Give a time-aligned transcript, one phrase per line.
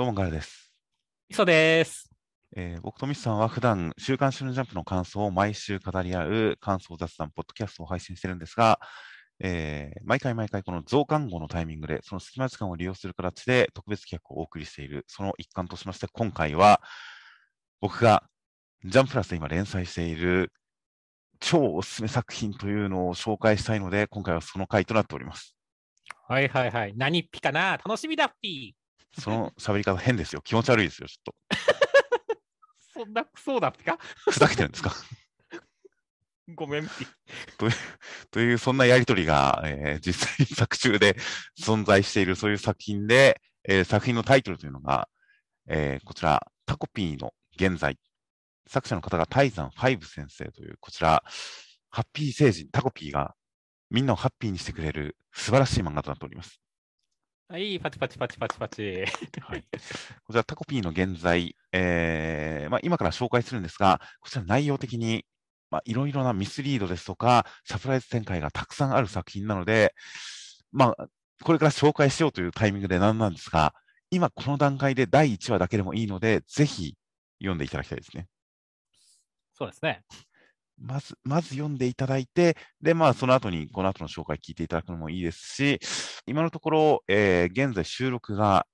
[0.00, 0.72] どうもガヤです。
[1.28, 2.08] 磯です。
[2.56, 8.80] えー僕とミスさんは普段週刊誌のジャンプの感想を毎週語り合う感想雑談ポッドキャストを配信してるんですが、
[9.40, 16.80] えー毎回毎回この増刊号のタイミングでその隙間時間を利用する形で特別企画をお送りしているその一環としまして今回は
[17.82, 18.22] 僕が
[18.82, 20.50] ジャンププラスで今連載している
[21.40, 25.54] 超おすすめ作品というのを紹介したいので今回はその回となっております。
[26.26, 26.94] はいはいはい。
[26.96, 27.72] 何っぴかな？
[27.72, 28.74] 楽しみだっぴ
[29.18, 30.40] その喋り方変ですよ。
[30.42, 31.08] 気持ち悪いですよ。
[31.08, 31.34] ちょっ
[32.92, 33.98] そんなクソだっぴか？
[34.24, 34.30] と。
[34.32, 34.94] ふざけてるんですか？
[36.54, 37.06] ごめんぴ。
[38.30, 41.16] という、そんなやりとりが、えー実際に作中で
[41.60, 45.08] 存在している、そういう作品で、えー作品のタイトルというのが、
[45.68, 47.98] えーこちら、タコピーの現在。
[48.66, 51.24] 作者の方がタイザン5先生という、こちら、
[51.90, 53.34] ハッピー星人、タコピーが、
[53.90, 56.60] みんなをハッピーにしてくれる素晴らしい漫画となっております。
[57.50, 59.04] はい、パチパチパチパチパチ。
[59.40, 59.64] はい。
[60.22, 65.26] こちら、タコピーの現在、えーまあ、今から紹介するんですが、こちら内容的に、
[65.68, 69.96] まあ、いろいろなミスリードですとか、サプライズ展開がたくさんある作品なので、
[70.70, 71.08] まあ、
[71.42, 73.74] これから紹介しようというタイミングでなんなんですが、
[74.12, 76.94] 今この段階で第1話だけでもいいので、ぜひ
[77.40, 78.28] 読んでいただきたいですね。
[79.54, 80.04] そうですね。
[80.80, 85.78] まず、まず読んでいただいて、で、まあ、その後に、この後の紹介聞いていただくのもいいですし、
[86.26, 88.66] 今のところ、えー現在収録が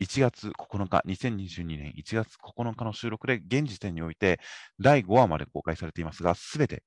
[0.00, 4.40] 1月9日、2022年1月9日の収録で、現時点において、
[4.80, 6.82] 第5話まで公開されていますが、すべて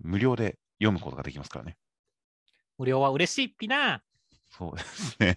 [0.00, 1.76] 無料で読むことができますからね。
[2.76, 4.02] 無料は嬉しいっぴな。
[4.50, 5.36] そうですね。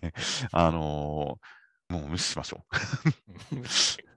[0.51, 3.55] あのーもう無視しましょう。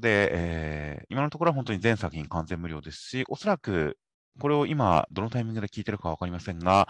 [0.00, 3.98] で、えー今のところは本当に全作品完全無料ですし、おそらく
[4.40, 6.88] これを今、どのタイミングで聞いてるかわかりませんが、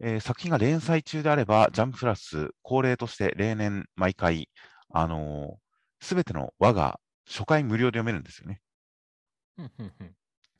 [0.00, 4.48] えー作品が連載中であれば、ジャンププラス恒例として例年毎回、
[4.90, 5.58] あの
[6.00, 8.60] すべての輪が初回無料で読めるんですよね。
[9.58, 10.14] うんうんうん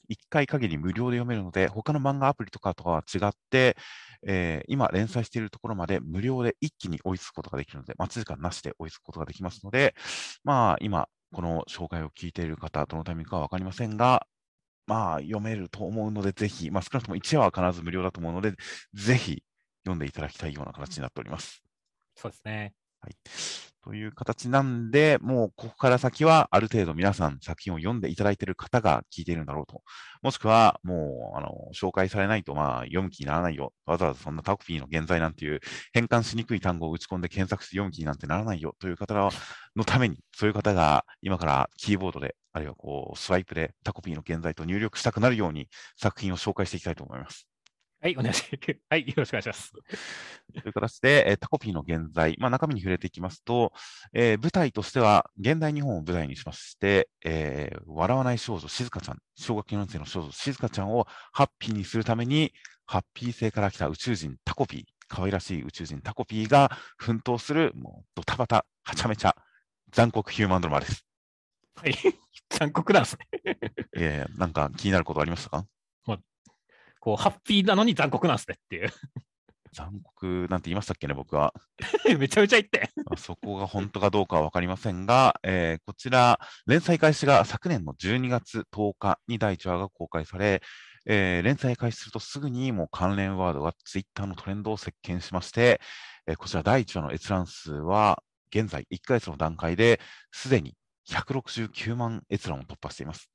[0.08, 3.76] 1回限り無料で読めるので、他の漫画アプリとかとは違って、
[4.26, 9.94] えー今連載しているところまで無料で一気に追いつくことができるので、待ち時間なしで追いつくことができますので、
[10.42, 14.26] まあ今、この紹介を聞いている方、どのタイミングかは分かりませんが、
[14.86, 18.54] まあ読めると思うので、ぜひ、まあ少なくとも1話は必ず無料だと思うので、
[18.94, 19.42] ぜひ
[19.84, 21.62] 読んでいただきたいような形になっております。
[22.16, 22.74] そうですね。
[23.00, 23.16] はい。
[23.82, 29.82] という形なんで、もうここから先はある程度皆さん作品を読んでいただいている方が聞いているんだろうと。
[30.22, 33.72] もしくは、もう、あの、紹介されないと、まあ、読む気にならないよ。
[33.86, 35.60] わざわざそんなタコピーの現在なんていう
[35.92, 39.14] 変換しにくい単語を打ち込んで検索して読む気になんてならないよという方
[39.76, 47.49] のために、そういう方が今からキーボードで、あるいはこう、スワイプでタコピーの現在と入力したくなるように作品を紹介していきたいと思います。
[48.02, 48.80] はい、お願いします。
[48.88, 49.72] はい、よろしくお願いします。
[50.62, 53.72] という形で、えータコピーの現在、まあ、中身に触れていきますと、
[54.12, 62.52] えー舞台としては、現代日本を舞台にしまして、えー笑わない少女、静香ちゃん、小学4年生の少女、静香ちゃんをハッピーにするために、
[62.86, 69.36] ハッピー星から来た宇宙人タコピー、可愛らしい宇宙人タコピーが奮闘する、もうドタバタ、はちゃめちゃ、
[69.92, 71.04] 残酷ヒューマンドラマです。
[71.76, 71.94] はい。
[72.50, 73.28] 残酷なんですね。
[73.96, 75.66] えーなんか気になることありましたか？
[77.00, 78.92] こう、ハッピーなのに残酷なんですねっていう。
[79.72, 81.54] 残酷なんて言いましたっけね、僕は。
[82.18, 82.90] めちゃめちゃ言って。
[83.04, 90.62] まあそこが本当かどうかは分かりませんが、えーこちら、連載開始が昨年の12月10日に第1話が公開され、
[91.06, 95.80] えー連載開始するとすぐにもう関連ワードがツイッターのトレンドを席巻しまして、
[96.26, 100.00] えーこちら第1話の閲覧数は現在1ヶ月の段階で
[100.32, 100.76] すでに
[101.08, 103.29] 169万閲覧を突破しています。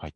[0.00, 0.08] ほ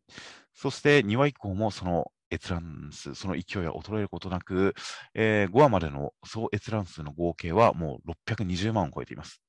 [0.53, 4.73] そして2話以降もその閲覧数、その勢いは衰えることなく、
[5.13, 9.41] え5話までの総閲覧数の合計はもう620万を超えています。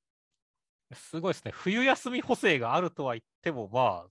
[0.91, 0.95] う。
[0.95, 1.51] すごいですね。
[1.53, 4.07] 冬休み補正があるとは言っても、まあ、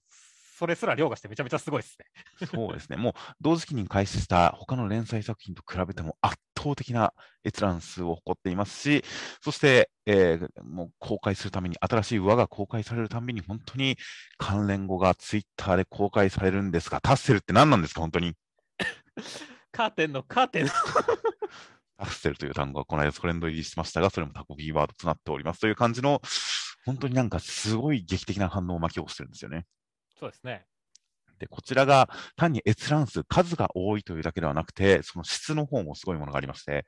[0.57, 2.05] それすら凌駕してめちゃめちゃすごいですね。
[2.47, 2.97] そうですね。
[2.97, 6.37] もう同時期に開始した他の連載作品と比べても圧
[6.67, 7.13] 倒的な
[7.45, 9.03] 閲覧数を誇っていますし、
[9.41, 13.97] そして、えーもう公開するために、新しい輪が公開されるたびに、本当に
[14.37, 18.33] 関連語がツイッターで公開されるんですが、タッセルって何なんですか、本当に。
[19.71, 20.71] カーテンのカーテンの。
[21.97, 26.21] タッセルという単語がこの間トレンド入りしましたが、それもタコキーワードとなっておりますという感じの、
[26.85, 29.65] 本当になんかすごい劇的な反応を巻き起こしてるんですよね。
[30.19, 30.65] そうですね。
[31.39, 36.85] で、こちらが単に閲覧数、数が多いというだけではなくて、その質の方もすごいものがありまして、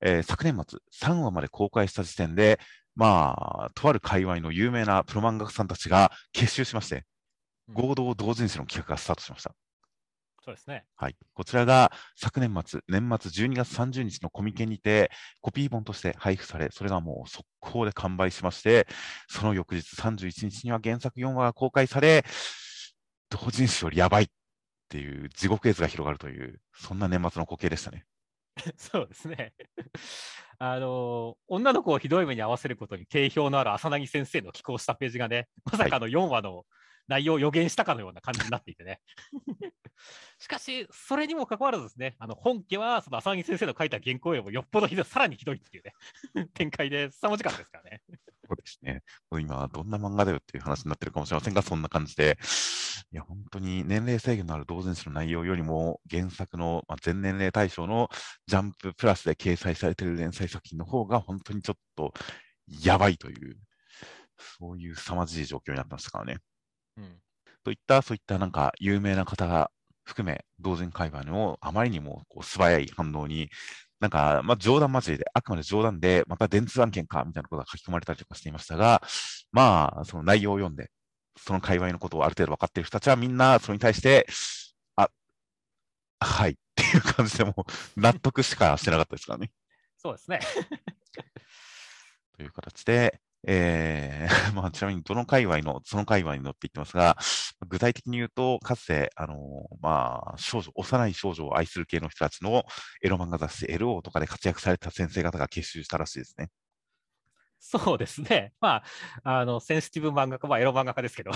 [0.00, 2.60] えー昨年末、3話まで公開した時点で、
[2.96, 3.34] ま
[3.66, 7.02] あ、とある界隈の有名なプロ漫画家さんたちが結集しまして、うん
[7.72, 9.54] 合同同人誌の企画がスタートしました。
[10.44, 10.84] そうですね。
[10.96, 11.16] はい。
[11.32, 15.10] こちらが昨年末、年末12月30日のコミケにて、
[15.40, 18.86] コピー本として配布され、それがもう速攻で完売しまして、
[19.26, 22.26] その翌日31日には原作4話が公開され、
[23.34, 24.26] 同人誌よりやばいっ
[24.88, 28.04] ていう地獄絵図が広がるという、そんな年末の光景でしたね。
[28.76, 29.52] そうですね。
[30.58, 36.64] あの女の子をひどい目に遭わせることに定評のある浅薙先生の寄稿したページがね、まさかの4話の
[37.08, 39.00] 内容を予言したかのような感じになっていてね。
[40.38, 45.82] しかし、それにもかかわらずですね、あの本家はその浅薙先生の書いた原稿よりもよっぽどひどい、さらにひどいっていう
[46.34, 48.02] ね、展開で凄まじかったですからね。
[48.54, 49.02] そうですね。
[49.40, 52.38] 今、どんな漫画だよっていう話になってるかもしれませんが、そんな感じで、
[53.12, 58.08] いや、本当に年齢制限のある同人誌の内容よりも、原作の、まあ、全年齢対象の
[58.46, 62.14] ジャンププラスで掲載されている連載作品の方が、本当にちょっと
[62.68, 63.56] やばいという、
[64.58, 66.38] そういう凄まじい状況になってましたからね。
[66.96, 67.20] うん、
[67.64, 69.70] といった、そういったなんか有名な方が
[70.04, 73.50] 含め、同人会話のあまりにもこう素早い反応に、
[74.04, 79.00] なんか、まあ、冗談交じりで、あくまで冗談で、また電通案件か、みたいなことが書き込まれたりとかしていましたが、
[79.50, 80.90] まあ、その内容を読んで、
[81.38, 84.26] その界隈のことをある程度分かっている人たちはみんなそれに対して、
[84.96, 85.08] あ、
[86.20, 87.54] はいっていう感じでも
[87.96, 89.50] う納得しかしてなかったですからね。
[89.96, 90.40] そうですね。
[92.36, 97.18] という形で、えー まあ、ちなみにどの界隈の、その界隈のって言ってますが、
[97.68, 102.64] 具体的に言うと、かつて、あのまあ、少女、幼い少女を愛する系の人たちの
[103.02, 106.50] エロ漫画雑誌 LO とかで活躍された先生方が結集したらしいですね。
[107.66, 108.52] そうですね。
[108.60, 108.82] ま
[109.24, 111.30] あ、あの、センシティブ漫画家、まあ、エロ漫画家ですけど、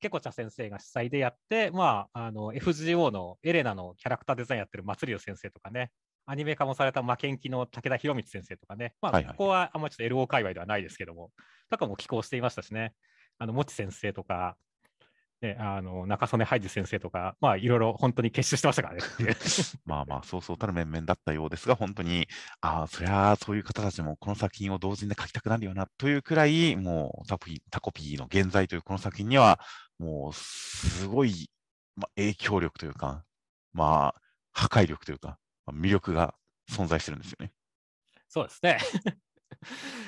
[0.00, 5.90] ケコチャ先生が主催でやって、まあ、あの、FGO のエレナのキャラクターデザインやってる松竜先生とかね、
[6.30, 11.30] アニメ化もされた負けん気の武田博光先生とかね、まあ、はいはいここはあんまりちょっと LO 界隈ではないですけども、
[11.70, 12.92] とかも寄稿していましたしね、
[13.38, 14.56] あの、もち先生とか、
[15.40, 19.00] ね、あの、中曽根ハイジ先生とか、まあ、いろいろ本当に結集してましたからね。
[19.86, 22.28] まあまあ、そうそうたる面々だったようですが、本当に、
[22.60, 29.60] ああ、そりゃあ、そういう方たちもこの作品を同人で書きたくなるよな、というくらい、もうタコピー、タコピーの現在というこの作品には、
[29.98, 31.48] もう、すごい、
[31.96, 33.24] まあ、影響力というか、
[33.72, 34.20] まあ、
[34.52, 35.38] 破壊力というか、まあ
[35.72, 36.34] 魅力が
[36.70, 37.52] 存在してるんですよね。
[38.28, 38.78] そうですね。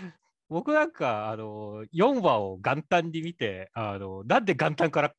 [0.48, 5.14] 僕なんか、あの、4話を元旦に見て、あの、なんで元旦から、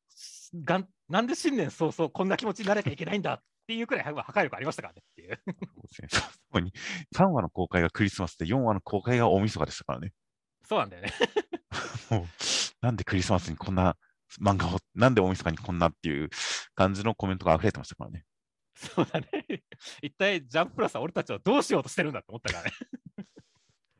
[0.52, 5.40] 元なんで新年早々こんな気持ちになれなきゃいけないんだっていうくらい破壊力ありましたからねっていう。
[5.46, 6.08] そうですね。
[6.10, 6.72] そこに、
[7.14, 10.12] 3話の公開がクリスマスで、4話の公開が大晦日でしたからね。
[10.66, 11.12] そうなんだよね。
[12.10, 12.26] もう、
[12.80, 13.96] なんでクリスマスにこんな
[14.40, 16.28] 漫画を、なんで大晦日にこんなっていう
[16.74, 18.24] 感じのコメントが溢れてましたからね。
[18.74, 19.41] そうだね。
[20.02, 22.70] 一体ジャンププラスは俺たちはどうしようとしてるんだって思ったからね。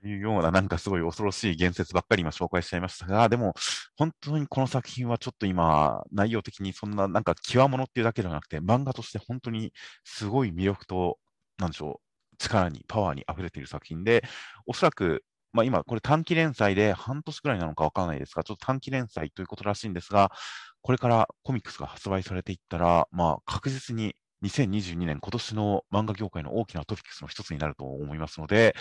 [0.02, 3.55] というような、なんかすごい恐ろしい言説ばっかり今紹介しちゃいましたが、でも、
[3.96, 11.19] 本当にこの作品はちょっと今、内容的にそんな、なんか極物っていうだけではなくて、漫画として本当にすごい魅力と、
[11.56, 12.00] なんでしょ
[12.32, 14.25] う、力に、パワーに溢れている作品で、
[14.67, 20.32] おそらく、まあ今、これ短期連載で半年くらいなのかわからないですが、ちょっと短期連載ということらしいんですが、
[20.81, 28.74] これからコミックスが発売されていったら、まあ確実に2022年、今年の漫画業界の大きなトピックスの一つになると思いますので、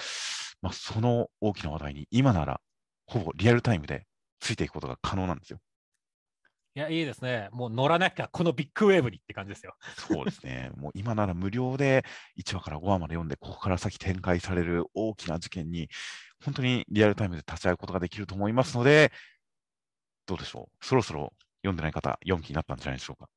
[0.61, 2.61] まあ、その大きな話題に今なら、
[3.05, 4.05] ほぼリアルタイムで
[4.39, 5.59] ついていくことが可能なんですよ。
[6.73, 7.49] いや、いいですね。
[7.51, 9.75] もう乗らなきゃこのビッグウェーブにって感じですよ。
[9.97, 10.71] そうですね。
[10.77, 12.05] もう今なら無料で
[12.39, 15.89] 1話から5話まで読んで、ここから先展開される大きな事件に、
[16.45, 19.11] 本当にリアルタイムで立ち会うことができると思いますので、
[20.25, 20.85] どうでしょう。
[20.85, 23.29] そろそろ読んでない方、4期になったんじゃないでしょうか。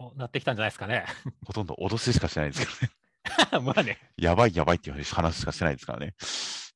[0.00, 1.04] おなってきたんじゃないですかね。
[1.44, 3.60] ほとんど脅ししかしてないですけどね。
[3.62, 3.98] まあね。
[4.16, 6.14] やばいやばいっていう話しかしてないですからね。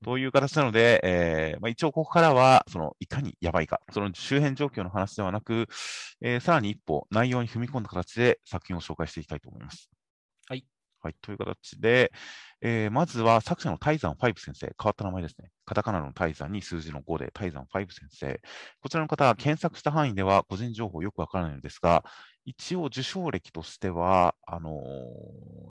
[0.05, 5.69] という形なので、えーまあ、一応ここからは、そのいかにやばいか、その周辺状況の話ではなく、
[6.21, 9.89] えーさらに一歩内容に踏み込んだ形で作品を紹介していきたいと思います。
[10.47, 10.67] はい。
[11.01, 12.13] はい、という形で、
[12.67, 15.51] えーまずは作者の泰山5先生、変わった名前ですね。
[15.67, 18.41] カタカナの泰山に数字の5で泰山5先生。
[18.81, 22.05] こちらの方検索した範囲では個人情報よくわからないのですが、
[22.47, 24.81] 一応受賞歴としては、あの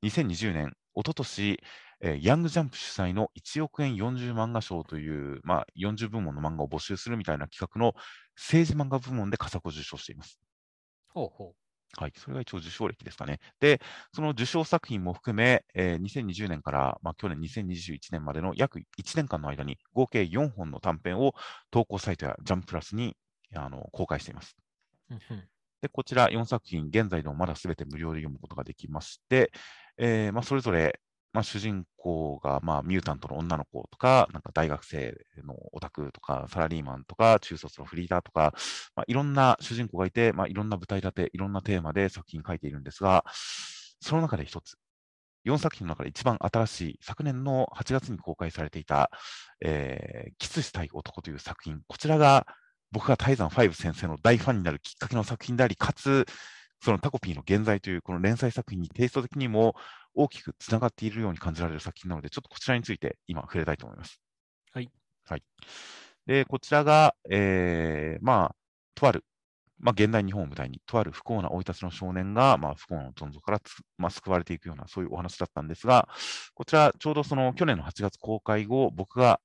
[0.04, 1.58] ー2020年、一昨年、
[2.02, 7.94] えーヤングジャンプ主催の1億円40漫画賞という、まあ、40部門の漫画を募集するみたいな企画の
[8.36, 10.40] 政治漫画部門で佳作を受賞しています。
[11.08, 11.63] ほうほう
[11.98, 13.40] はい、それが一応受賞歴ですかね。
[13.60, 13.80] で、
[14.14, 21.34] その受賞作品も含め、えー2020年から、まあ、去年2021年までの約1年間の間に合計4本の短編を
[21.72, 23.16] 投稿サイトやジャンププラスに
[23.56, 24.58] あの公開しています。
[25.82, 29.52] で、こちら4作品、現在でもまだすべて無料で読むことができまして、
[29.98, 31.00] えーまあ、それぞれ
[31.34, 38.54] まあ、主人公が、まあ、ミュータントの女の子とか、なんか大学生のオタクとか、サラリーマンとか、中卒のフリーターとか、
[38.96, 43.26] まあ、いろんな主人公がいて、まあ、いろんな舞台立て、いろんなテーマで作品書いているんですが、
[44.00, 44.78] その中で一つ、
[45.46, 49.10] 4作品の中で一番新しい、昨年の8月に公開されていた、
[49.60, 52.46] えー、キスしたい男という作品、こちらが
[52.92, 56.28] 僕が泰山5先生の大ファンになるきっかけの作品であり、かつ、
[56.84, 59.76] そのタコピーの現在というこの連載作品にテイスト的にも
[60.16, 64.20] 大きくつながっているように感じられる作品なので、ちょっとこちらについて今触れたいと思います。
[64.72, 64.90] はい。
[65.26, 65.44] はい。
[66.26, 68.56] で、こちらが、えー、まあ、
[68.96, 69.26] とある
[69.84, 73.62] まあ、現代日本を舞台に、とある不幸な生い立ちの少年が、まあ、不幸のどん底から
[73.98, 76.08] まあ、救われていくような、そういうお話だったんですが、
[76.54, 79.42] こちら、ちょうどその去年の8月公開後、僕が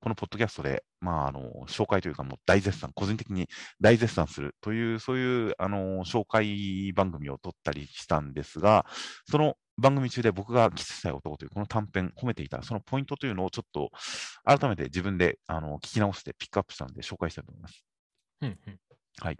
[0.00, 3.48] このポッドキャストで、まあ、あの紹介というか、もう大絶賛、個人的に
[3.80, 8.84] 大絶賛するという、そういうあの紹介番組を撮ったりしたんですが、
[9.30, 13.90] その番組中で僕がキスしたい男というこの短編褒めていた、そのポイントというのをちょっと
[14.44, 17.84] 改めて自分であの聞き直してピックアップしたので紹介したいと思います。
[18.42, 18.78] うんうん、
[19.20, 19.36] はい。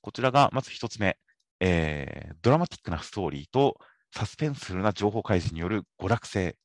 [0.00, 1.18] こちらがまず一つ目、
[1.60, 3.76] えー、ドラマティックなストーリーと
[4.12, 6.56] サスペンスな情報開示による娯楽性。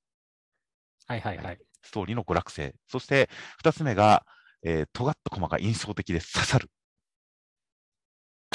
[1.08, 1.60] はいはいはい。
[1.82, 2.75] ストーリーの娯楽性。
[2.88, 4.25] そして二つ目が、
[4.63, 6.70] えー、尖ったコマが印象的で刺さる。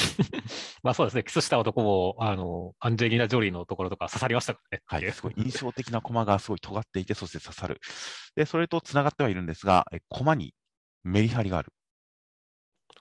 [0.82, 4.82] まあそうですね、キスした男も、あの、アンジェリーナ・ジョリーのところとか刺さりましたからね。
[4.86, 7.80] はい、すごい印象的なコマがすごい尖っていて、そして刺さる。
[8.34, 10.54] で、それと繋がってはいるんですが、えコマに
[11.04, 11.72] メリハリがある。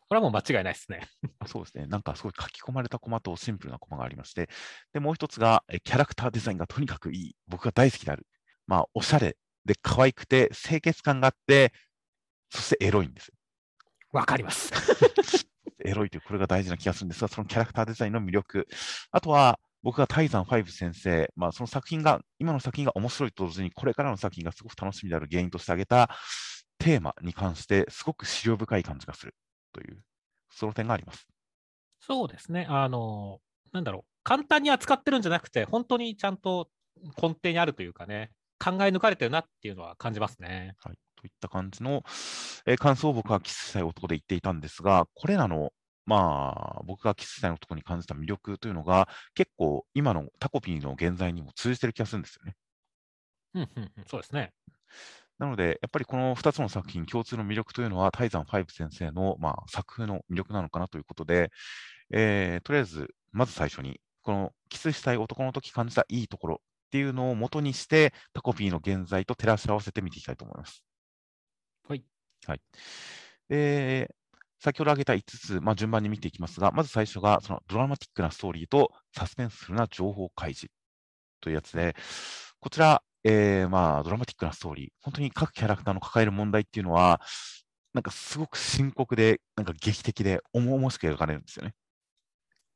[0.09, 1.07] これはもう間違いないですね。
[1.47, 1.85] そうですね。
[1.85, 4.49] なんかすごい書き込まれたコマとシンプルなコマがありまして、
[4.91, 7.35] で、もう一つが、キャラクターデザインがとにかくいい。
[7.47, 8.25] 僕が大好きである。
[8.65, 11.73] まあ、おしゃれで可愛くて、清潔感があって、
[12.49, 13.35] そしてエロいんですよ。
[14.11, 14.71] わかります。
[15.85, 18.67] エロいという、これが大事な気がするんですが、そのキャラクターデザインの魅力。
[19.11, 26.09] あとは、僕がタイザン5先生、まあ、その作品が、今の作品が面白いと同時に、これからの作品がすごく楽しみである原因として挙げた
[26.77, 29.35] テーマに関して、すごく資料深い感じがする。
[29.71, 30.01] という、
[30.51, 31.27] その点があります。
[31.99, 32.65] そうですね。
[32.69, 33.39] あの、
[33.71, 36.69] なんだろう、簡単に扱ってるんじゃなくて、本当にちゃんと
[37.21, 40.75] 根底にあるというかね、考え抜かれてるなっていうのは感じますね。
[40.79, 40.97] はい。
[41.15, 42.03] といった感じの、
[42.65, 45.73] えー、感想を僕はキスしたい男で言っていたんですが、これらの、
[46.05, 52.55] まあ、僕がキスしたい男に感じた魅力というのが、結構今のタコピーの現在にも通じてる気がするんですよね。
[53.55, 54.53] うんうんうん、そうですね。
[55.39, 61.51] なので、やっぱりこの2つの作品、共通の魅力というのは、泰山ファイブ先生の、まあ、作風の魅力なのかなということで、
[62.11, 70.83] えー、とりあえず、まず最初に、このキスしたい男の時感じたいいところっていうのを元にして、タコピーの現在と照らし合わせて見ていきたいと思います。
[71.87, 72.03] はい。
[72.47, 72.61] はい。
[73.47, 74.15] で、
[74.59, 80.73] 先ほど挙げた5つ、まあ、順番に見ていきますが、まず最初が、そのドラマティックなストーリーとサスペンスな情報開示
[81.41, 81.95] というやつで、
[82.59, 87.21] こちら、えー、まあ、ドラマティックなストーリー、本当に各キャラクターの抱える問題っていうのは、
[87.93, 91.75] なんかすごく深刻で、なんか劇的で、重々しく描かれるんですよね。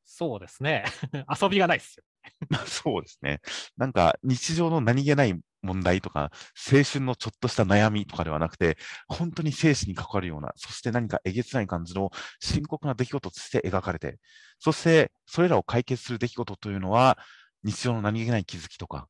[0.06, 0.86] そうですね。
[1.42, 2.04] 遊びがないですよ。
[2.68, 3.42] そうですね。
[3.78, 6.32] なんか日常の何気ない問題とか、
[6.72, 8.78] 青春のちょっとした悩みとかではなくて、
[9.08, 14.20] 本当に生死に関わるような、そして何かえげつない感じの深刻な出来事として描かれて、
[14.60, 17.18] そしてそれらを解決する出来事というのは、
[17.64, 19.08] 日常の何気ない気づきとか、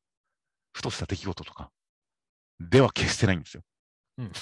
[0.72, 1.70] ふとした出来事とか、
[2.60, 3.62] では決してないんですよ。
[4.18, 4.32] うん、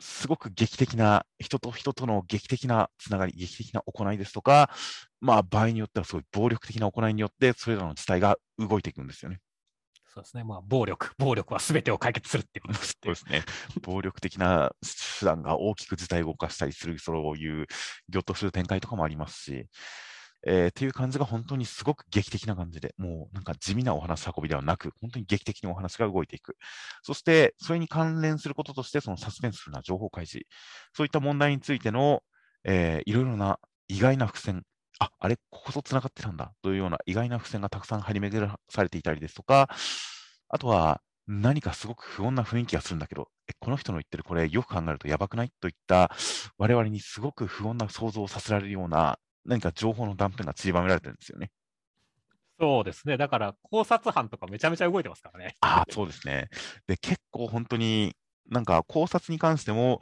[0.00, 4.70] すごく劇的な、人と人との劇的なつながり、劇的な行いですとか、
[5.20, 9.40] まあ場合によってはすごい暴力的な行いによって、それらの事態が動いていくんですよね。
[10.06, 10.42] そうですね。
[10.42, 13.42] まあ、暴力、暴力は全てを解決するっていうことです、そうですね。
[13.82, 14.72] 暴力的な
[15.20, 17.66] 手段が大きく事態を動かしたりする、そういう
[18.08, 19.66] ぎょっとする展開とかもありますし、
[20.46, 26.56] えー、っていう感じが本当にすごく劇的な感じで、もうなんか地味なお話運びではなく、本当に劇的にお話が動いていく。
[27.02, 30.46] そして、それに関連することとして、そのサスペンスな情報開示、
[30.94, 32.22] そういった問題についての、
[32.64, 34.62] えー、いろいろな意外な伏線、
[35.00, 36.52] あ、あれ、ここと繋がってたんだ。
[36.62, 39.68] というような意外な伏線がたくさん張り巡らされていたりですとか、
[40.48, 45.52] あとは、何かすごく不穏な雰囲気がするんだけど、え、この人の言ってるこれよく考えるとやばくない？
[45.60, 46.10] といった
[46.56, 49.18] 我々にすごく不穏な想像をさせられるような
[49.48, 51.50] 何か情報の断片が散りばめられてるんですよね。
[52.60, 53.16] そうですね。
[53.16, 55.54] だから考察班とかめちゃめちゃ動いてますからね。
[55.60, 56.48] ああ、そうですね。
[56.86, 58.14] で、結構本当に
[58.50, 60.00] なんか考察に関しても、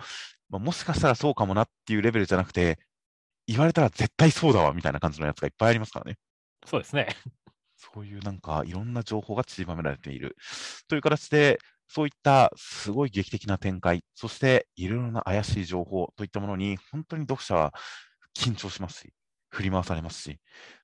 [0.49, 2.79] まあ、もしかしたらそうかもなっていうレベルじゃなくて、
[3.47, 6.17] 言われたら絶対そうだわみたいな感じのやつがいっぱいありますからね。
[6.65, 7.09] そうですね。
[7.77, 10.37] そういうなんかいろんな情報が散りばめられている。
[10.89, 17.75] という形で、そういったすごい劇的な展開、そしていろいろな怪しい情報といったものに、本当に読者は
[18.35, 19.13] 緊張しますし、
[19.57, 20.39] 振り回されますし、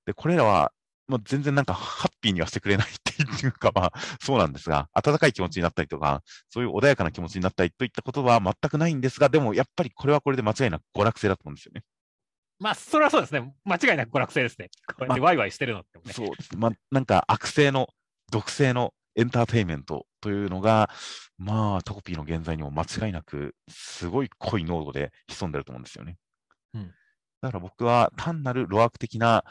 [0.06, 0.72] で、これらは
[1.08, 11.82] まあ、全然なんかハッピーにはしてくれないっていうか、まあ、そうなんですが、温かい気持ちになったりとか、そういう穏やかな気持ちになったりといったことは全くないんですが、でもやっぱりこれはこれで間違いなく娯楽性だと思うんですよね。
[12.60, 13.52] まあ、それはそうですね。
[13.64, 14.70] 間違いなく娯楽性ですね。
[14.86, 16.12] こうやってワイワイしてるのってもね。
[16.12, 16.58] そうですね。
[16.58, 17.88] まあ、なんか悪性の、
[18.30, 20.88] 毒性のエンターテインメントというのが、
[21.36, 26.16] まあ、タコピーの現在にも間違いなく、すごい濃い濃度で潜んでると思うんですよね。
[26.74, 26.94] うん
[27.42, 29.44] だから僕は単なる路悪的な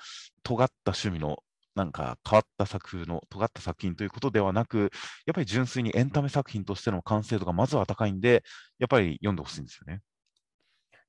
[0.44, 1.44] 尖った趣味の
[1.76, 4.92] なんか変わった作風の尖った作品ということではなく、
[5.26, 8.44] やっぱり純粋にエンタメ作品としての完成度がまずは高いんで、
[8.80, 10.02] やっぱり読んでほしいんですよね。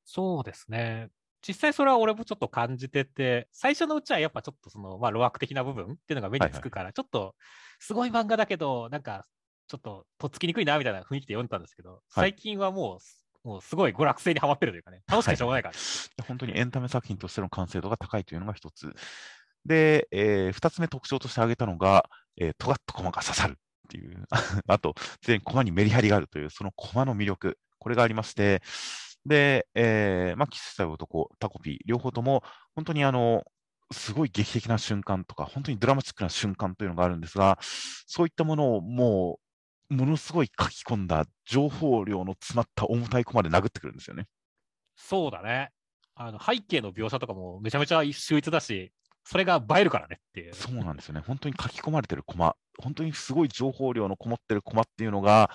[0.05, 1.09] そうですね。
[1.47, 7.35] 実際それは俺もちょっと感じてて、最初のうちはやっぱちょっとその、まあ、路悪的な部分っていうのが目につくから、ちょっと
[7.81, 9.27] すごい漫画だけど、なんか
[9.67, 12.99] ちょっととっつきにくいなみたいな雰囲気で読んだんですけど、最近はもう、
[13.45, 18.93] もうすごい娯楽性にはまってるというかね、楽しくてしょうがないから、本当にエンタメ作品としての完成度が高いというのが一つ。
[19.65, 23.57] で、えー二つ目特徴として挙げたのが、えー尖った駒が刺さるっ
[23.89, 24.25] ていう、
[24.67, 28.63] あと、常に駒にメリハリがあるという、その駒の魅力、これがありまして、
[29.27, 32.43] で、えーまあ、キスしたい男、タコピー、両方とも、
[32.75, 33.45] 本当にあの、
[33.93, 37.59] すごい劇的な瞬間とか、本当にドラマチックな瞬間というのがあるんですが、
[38.07, 39.42] そういったものをもう、
[39.93, 44.27] ものすごい書き込んだ情報量の詰まった重たい駒で殴ってくるんですよね。
[44.97, 45.71] そうだね。
[46.15, 48.93] あの背景の描写とかもめちゃめちゃ秀逸だし、
[49.25, 50.55] それが映えるからねっていう。
[50.55, 51.23] そうなんですよね。
[51.27, 55.51] 本当に書き込まれてるコマ、本当にすごい情報量のこもってるコマっていうのが、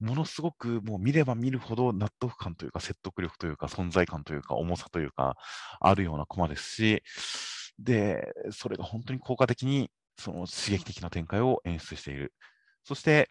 [0.00, 5.36] ものすごくもう見れば見るほど納得感というか、説得力というか、存在感というか、重さというか、
[5.80, 7.02] あるようなコマですし、
[7.78, 12.32] で、それが本当に効果的に、その刺激的な展開を演出している。
[12.84, 13.28] そして、え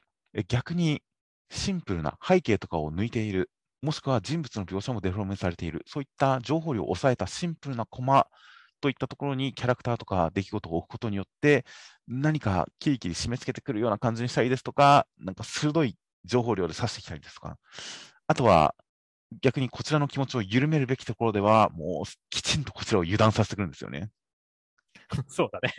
[0.48, 1.02] 逆に
[1.50, 3.50] シンプルな背景とかを抜いている、
[3.82, 8.28] もしくは人物の描写もデフォルメされている、そういった情報量を抑えたシンプルなコマ
[8.80, 11.66] といったところにキャラクターとか出来事を置くことによって、
[12.08, 15.96] 何かキリキリ締め付けてくるような感じにしたりですとか、なんか鋭い
[16.26, 17.58] 情報量で刺してきたりですとか、
[18.28, 18.76] あとは
[19.42, 24.10] 逆にこちらの気持ちを緩めるべきところでは、もうきちんとこちらを油断させてくるんですよね。
[25.27, 25.74] そうだね。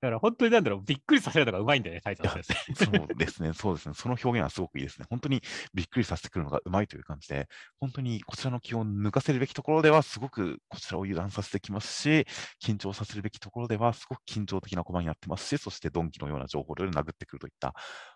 [0.00, 2.28] だから本当になんだろう、びっくりさせるのがうまいんだよね、タイトル。
[2.30, 3.94] そうですね、そうですね。
[3.94, 5.06] その表現はすごくいいですね。
[5.08, 5.42] 本当に
[5.74, 7.48] びっくりさせてくるのがうまいという感じで、
[7.80, 12.26] 本当にこちらの気を抜かせるべきところでは、すごくこちらを油断させてきますし、
[12.62, 17.74] 緊張させるべきところでは、すごく緊張的な駒になってますし、そしてドンキのような情報量で殴ってくるといった、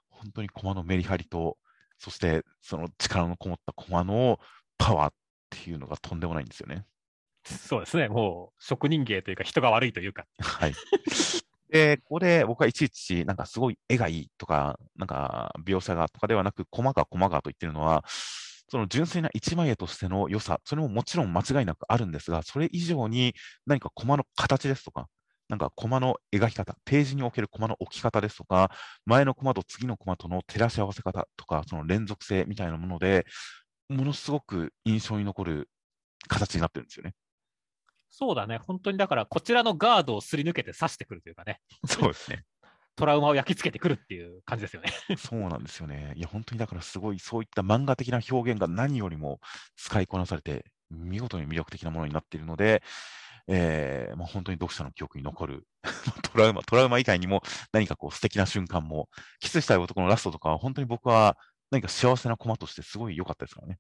[0.09, 1.59] 本当に駒のメリハリと、
[1.99, 4.39] そしてその力のこもった駒の
[4.77, 5.15] パワーっ
[5.51, 6.85] ていうのがとんでもないんですよね。
[7.45, 10.27] そうですね、もう職人芸というか、人が悪いというか。
[10.41, 10.75] はい。
[11.71, 18.05] で、ここで僕はいちいち、なんかすごい絵がいいとか、なんか描写がとかではなく、細が細がと言ってるのは、
[18.69, 23.35] その純粋な一枚絵としての良さ、それももちろん間違いなくあるんですが、それ以上に
[23.67, 25.09] 何かコマの形ですとか、
[25.49, 28.71] なんかコマの描き方、ページにおけるコマの置き方ですとか、
[29.05, 33.27] 前のコマと次のコマとの照らし合わせ方とか、その連続性みたいなもので、
[33.89, 35.69] ものすごく印象に残る
[36.29, 37.15] 形になってるんですよね。
[38.13, 42.45] そうだね、本当にだから、こちらのガードをすり抜けて刺してくるというかね、そうですね。
[42.95, 44.93] トラウマを焼き付けてくるっていう感じですよね。
[45.17, 46.13] そうなんですよね。
[46.15, 49.41] いや、本当にだからすごい、そういった漫画的な表現が何よりも
[49.77, 52.83] 使いこなされて、見事に魅力的なものになっているので、
[53.49, 55.67] えーまあ、本当に読者の記憶に残る
[56.23, 59.09] トラウマ、トラウマ以外にも何かこう素敵な瞬間も、
[59.41, 61.39] キスしたい男のラストとかは本当に僕は
[61.71, 63.79] 何か幸せなコマとしてすごい良かったですからね。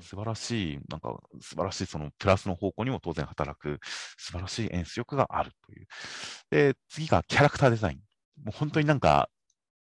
[0.00, 3.78] 素晴らしい、なんか素晴らしいそのプラスの方向にも当然働く
[4.18, 5.86] 素晴らしい演出力があるという。
[6.50, 7.98] で、次がキャラクターデザイン。
[8.44, 9.30] もう本当になんか、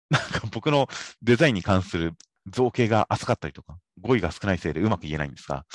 [0.10, 0.88] なんか僕の
[1.22, 2.13] デザインに関する
[2.48, 5.65] 造形が浅かったりとか、語彙が少ないせいでうまく言えないんですが、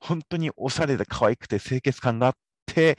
[0.00, 2.34] 本当におしゃれで可愛くて清潔感があっ
[2.66, 2.98] て、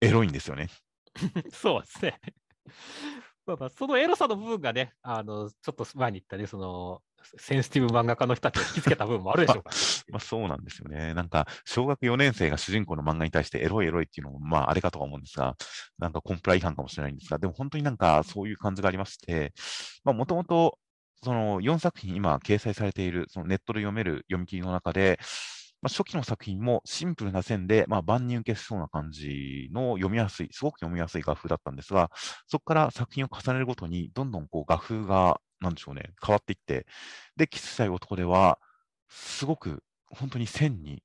[0.00, 0.68] エロいんですよね。
[1.52, 2.20] そうですね。
[3.46, 7.02] まあまあ、そのエロさの部分がね、あの、ちょっと前に言ったね、その、
[7.38, 9.70] センシティブ漫画家の人たちを引きつけた部分もあるでしょうか、
[10.10, 11.14] まあそうなんですよね。
[11.14, 15.56] なんか、小学4年生が主人公の漫画に対してエロいエロいっていうのも、まああれかとは思うんですが、
[15.98, 19.52] なんかコンプライ違反かもしれないんですが、でも本当になんかそういう感じがありまして、
[20.04, 20.78] まあもともと、
[21.22, 25.18] その4作品今掲載されている、そのネットで読める読み切りの中で、
[25.84, 32.10] まあ、初期の作品もシンプルな線で、まあ、万人受けしそうな感じの読みやすい、すごく読みやすい画風だったんですが、
[32.46, 36.86] そこから作品を重ねるごとに、どんどんこう画風が、なんでしょうね、変わっていって、
[37.36, 38.58] で、キスしたい男では、
[39.08, 41.02] すごく本当に線に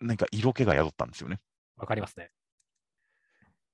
[0.00, 1.40] 何か色気が宿ったんですよね。
[1.76, 2.30] わかりますね。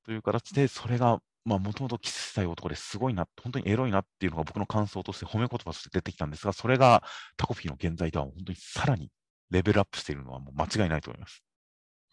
[0.04, 7.02] という形で、それが、まあ、もともとキスしたい男ですごいな、本当にエロいなっていうのが僕の感想として褒め言葉として出てきたんですが、それが
[7.36, 9.10] タコピーの現在では本当にさらに
[9.50, 11.42] レベルアップしているのはもう間違いないと思います。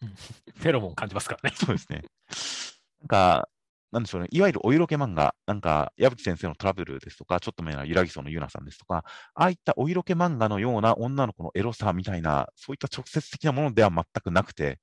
[0.00, 1.56] フェロモン感じますからね。
[1.56, 2.04] そうですね。
[3.08, 3.48] か、
[3.96, 14.80] なんでしょうね、いわゆるお色気漫画、なんか、矢吹先生のトラブルですとか、ちょっと目なゆらぎそのゆなさんですとか、ああいったお色気漫画のような女の子のエロさみたいな、そういった直接的なものでは全くなくて、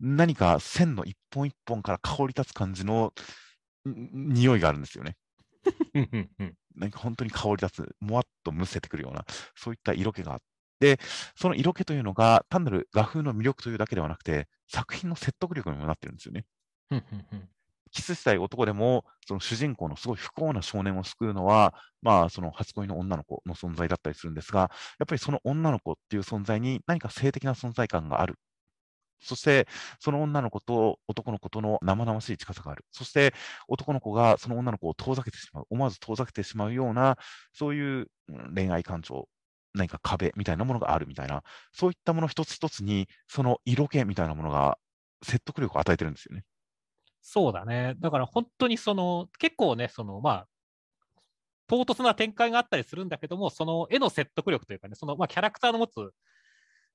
[0.00, 3.12] 何か線の一本一本から香り立つ感じの
[3.84, 5.16] 匂いがあるんですよね。
[6.76, 10.40] なんか本当に香り立つ、もわっとむせてくるような、そういった色気があっ
[10.80, 10.98] て、
[11.34, 16.46] その色気というのが単なる画風の魅力というだけではなくて、作品の説得力にもなってるんですよね。
[17.96, 28.36] キスしたい男でも、その主人公のすごい不幸な少年を救うのは、まあ、その初恋の女の子の存在だったりするんですが、やっぱりその女の子っていう存在に何か性的な存在感がある。
[29.20, 29.66] そして、
[30.00, 32.84] その女の子と男の子との生々しい近さがある。
[32.92, 33.34] そして、
[33.68, 35.66] 男の子がその女の子を遠ざけてしまう。
[35.70, 37.16] 思わず遠ざけてしまうような、
[37.52, 38.08] そういう
[38.54, 39.28] 恋愛感情、
[39.74, 44.78] 何か壁みたいなものがあるみたいな、そういったもの一つ一つに、その色気みたいなものが
[45.24, 46.44] 説得力を与えてるんですよね。
[47.28, 47.96] そうだね。
[47.98, 50.48] だから本当にその、結構ね、その、まあ、
[51.66, 56.12] 唐突な展開があったりするんだけども、その絵の説得力というかね、その、まあ、キャラクターの持つ、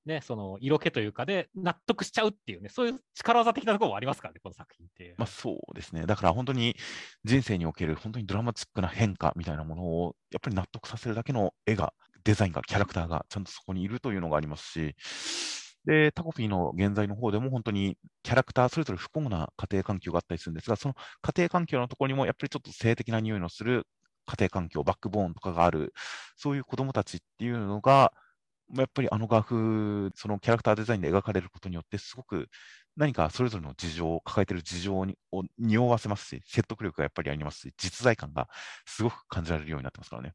[0.06, 5.14] ね、その色気というかで納得しちゃうっていうね、そういう力技的なところもありますからね、この作品って。
[5.18, 6.06] まあそうですね。
[6.06, 6.76] だから本当に
[7.24, 11.92] 人生における本当にドラマチックな変化みたいなものを、やっぱり納得させるだけの絵が、
[12.24, 14.96] デザインが、キャラクターがちゃんとそこにいるというのがありますし、
[15.84, 23.86] で、タコピーの現在の方でも本当にキャラクターそれぞれ不幸な家庭環境があったりするんですが、その家庭環境のところにもやっぱりちょっと性的な匂いのする
[24.26, 25.92] 家庭環境、バックボーンとかがある、
[26.36, 28.12] そういう子供たちっていうのが、
[28.76, 32.48] やっぱりあの画風、そのキャラクターデザインで描かれることによって、すごく
[32.96, 38.48] 何かそれぞれの事情を抱えている事情にを匂わせますし、説得力がやっぱりありますし、実在感が
[38.86, 40.32] すごく感じられるようになってますからね。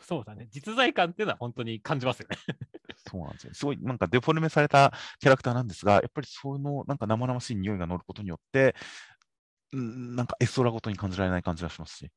[0.00, 0.48] そうだね。
[0.50, 2.36] 実在感っていうのは本当に感じますよね。
[3.08, 3.54] そうなんですよ。
[3.54, 8.74] すごいなんかデフォルメされたキャラクターなんですが、やっぱりそのなんか生々しい匂いが乗ることによって、
[9.76, 12.10] んなんかエストラごとに感じられない感じがしますし。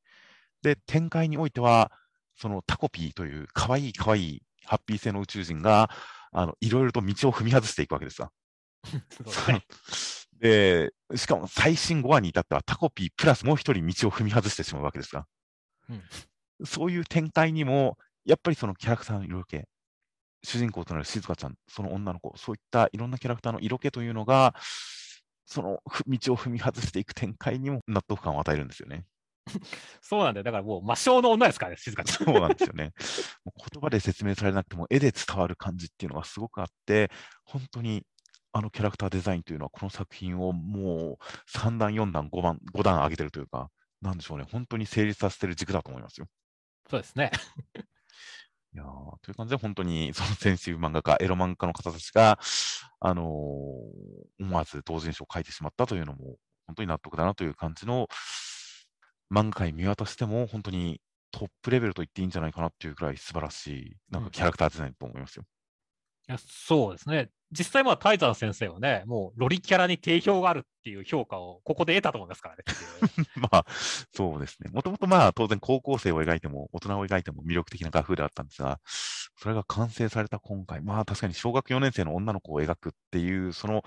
[0.61, 1.91] で、展開においては、
[2.35, 5.89] そのタコピーという可愛い可愛いハッピー性の宇宙人が、
[6.31, 8.31] あの、いろいろと道を踏み外していくわけですが。
[10.39, 15.25] で、しかも最新5話に至ってはタコピープラスもう一人道を踏み外してしまうわけですが。
[15.89, 16.03] うん、
[16.65, 19.61] そういう展開にも、やっぱりそのキャラクターの色気、
[20.43, 24.55] 主人公となる静香ちゃん、その女の子、そういったいろんなキャラクターの色気というのが、
[25.45, 29.05] その道を踏み外していく展開にも納得感を与えるんですよね。
[30.01, 30.43] そうなんだよ。
[30.43, 32.25] だからもう魔性の女ですからね、静香ちゃん。
[32.25, 32.93] そうなんですよね。
[33.73, 37.11] 言葉で説明されなくても絵で伝わる感じっていうのがすごくあって、
[37.43, 38.05] 本当に
[38.53, 43.69] あのキャラクターデザインというのは、この作品をもう3段、4段、5段、5段上げてるというか、
[44.01, 46.27] なんでしょうね、本当に成立させてる軸だと思いますよ。
[46.89, 47.31] そうですね。
[48.73, 48.83] いや
[49.21, 52.39] という感じで、本当に そのセンシティブ漫画家、エロ漫画家の方たちが、
[52.99, 53.25] あのー、
[54.43, 58.07] 思わず同人誌を書いてしまったというのも、本当に納得だなという感じの
[59.31, 65.43] 漫画界見渡しても、本当にトップレベルと言っていいんじゃないかなっていうくらい素晴らしい、なんかキャラクターデザインと思いますよ。
[66.29, 67.29] いやそうですね。
[67.53, 72.63] 実際、まあ、タイザー先生はね、もうロリキャラに定評があるっていう評価をここで得たと思いますからね。
[73.35, 73.65] まあ、
[74.13, 74.69] そうですね。
[74.71, 78.79] もともとまあ、当然高校生を描いても、大人を描いても魅力的な画風であったんですが、
[79.37, 83.83] それが完成された今回、まあ確かに小学4年生の女の子を描くっていう、その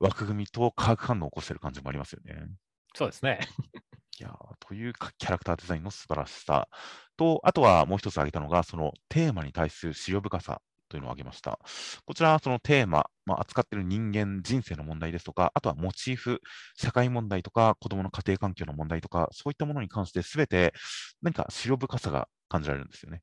[0.00, 2.46] 枠組みと化学反応を起こしてる感じもありますよね。
[2.94, 3.40] そうですね。
[4.18, 6.68] いやというキャラクターデザインの素晴らしさ
[7.16, 10.60] と、あとはもう一つ挙げたのが、そのテーマに対する資料深さ
[10.92, 11.58] というのを挙げました。
[12.04, 16.40] こちらはそのテーマ、まあ、扱っている人間、人生の問題ですとか、あとはモチーフ、
[16.76, 20.74] 社会問題とか、子供の家庭環境の問題とか、そういったものに関してすべて
[21.22, 23.22] 何か資料深さが感じられるんですよね。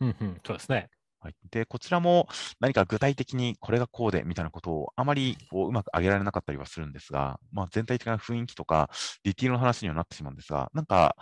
[0.00, 0.88] うんうん、そうですね。
[1.22, 2.28] はい、で、こちらも
[2.60, 8.88] 何か具体的にこれがこうでみたいなことをあまりこううまく挙げられなかったりはするんですが、まあ、全体的な雰囲気とか
[9.22, 11.16] ディティールの話にはなってしまうんですが、なんか、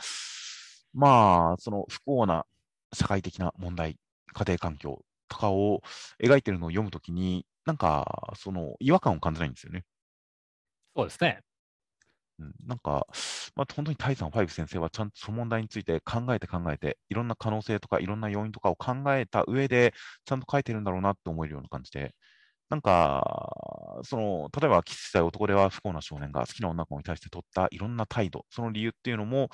[0.94, 2.44] まあ、その不幸な
[2.92, 3.98] 社会的な問題、
[4.33, 5.83] 家庭環境とかを
[6.23, 9.85] 描いてるのを読むときに、なんか、その違和感を感じないんですよね。
[10.97, 11.41] そうですね。
[12.38, 13.07] うん、なんか、
[13.57, 19.93] まあ、本当にタイさん、ファイブ先生はちゃんとその問題について考えて考えて、いろんな可能性とかいろんな要因とかを考えた上で、
[20.25, 22.14] ちゃんと書いてるんだろうなって思えるような感じで、
[22.71, 29.51] なんか、その、例えば、キスしたい男では不幸な少年が好きな女の子に対して取ったいろんな態度、その理由っていうのも、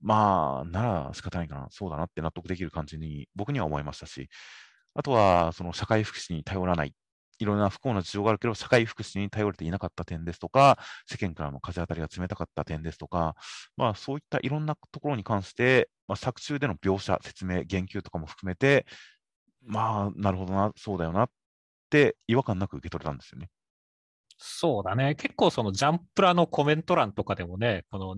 [0.00, 4.28] まあ、なら仕方ないかな、そうだなって納得できる感じに僕には思いましたし、
[4.94, 6.94] あとは、その社会福祉に頼らない
[7.38, 13.36] いろんな不幸な事情があるけど、社会福祉に頼れていなかった点ですとか、世間からの風当たりが冷たかった点ですとか、
[13.76, 18.86] まあ、そういったいろんなところに関して、まあ、作中での描写、説明、言及とかも含めて、
[19.64, 21.30] まあ、なるほどな、そうだよなっ
[21.90, 23.48] て違和感なく受け取れたんですよね。
[24.36, 25.14] そうだね。
[25.16, 28.16] 結構そのジャンプラのコメント欄とかでもね、この、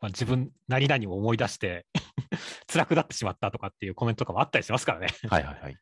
[0.00, 1.86] まあ、自分、何々を思い出して
[2.70, 5.08] 辛くなってしまったとかっていうコメントとかもあったりしますからね。
[5.28, 5.76] はいはいはい。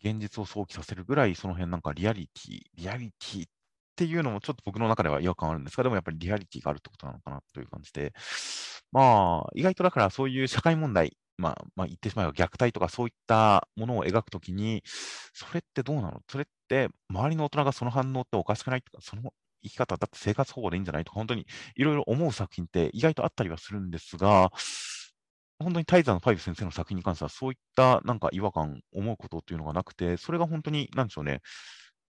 [0.00, 3.50] 現実を想起させるぐらい、その辺なんかリアリティ、リアリティっ
[3.96, 8.12] ていうのもちょっと僕の中では違和感あるんですが、でもやっぱりリアリティがあるってことなのかなという感じで、
[8.92, 14.84] まあ、意外とだからそういう社会問題、まあ、まあ、言ってしまえば虐待とかそういったものを描くときに、
[15.32, 16.22] それってどうなの？
[16.28, 19.32] それって周りの大人がその反応っておかしくないとか、その
[19.64, 24.52] 生き方だって生活保護でいいんじゃないとか、本当にいろいろ思う作品って意外とあったりはするんですが、
[25.58, 31.40] 本当にタイザーのファイブ先生の作品に関しては、そういったなんか違和感、思うことっていうのがなくて、それが本当に、なんでしょうね、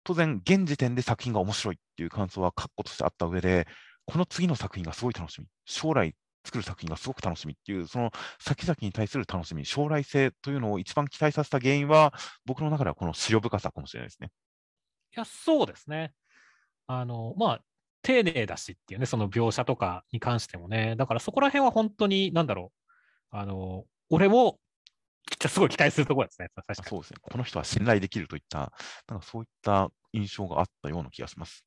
[0.05, 3.67] 当然、現時点で作品が面白いっていう感想は確固としてあった上で、
[4.07, 12.13] この次の作品がすごい楽しみ、将来作る作品がすごく楽しみっていう、その先々に対する楽しみ、将来性というのを一番期待させた原因は、
[12.45, 14.31] 僕の中ではこの資料深さかもしれないですね。
[15.15, 16.13] いや、そうですね。
[16.87, 17.61] あの、まあ、
[18.03, 22.82] 丁寧だしっていうね、その描写とかに関してもね、だからそこら辺は本当に、なんだろう、
[23.33, 24.59] あの、俺も、
[25.49, 26.49] すごい期待するところですね、
[26.85, 27.19] そうですね。
[27.21, 28.73] この人は信頼できるといった、
[29.09, 31.65] なんかそういった印象があったような気がします。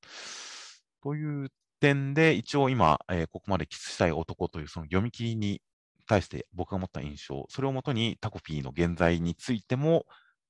[1.03, 1.49] という
[1.79, 5.61] 点で、一応今、えー、ここまでキスしたい男というその読み切りに
[6.07, 10.05] 対して僕が持った印象、それをもとにタコピーの現在についても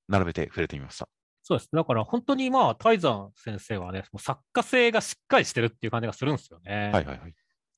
[0.09, 1.07] 並べて触れてみました。
[1.43, 1.69] そうです。
[1.71, 6.89] だから本当にまあ、泰山先生はね、もう作家性がしっかりしてるっていう感じがするんですよね。
[6.91, 7.33] はいはいはい。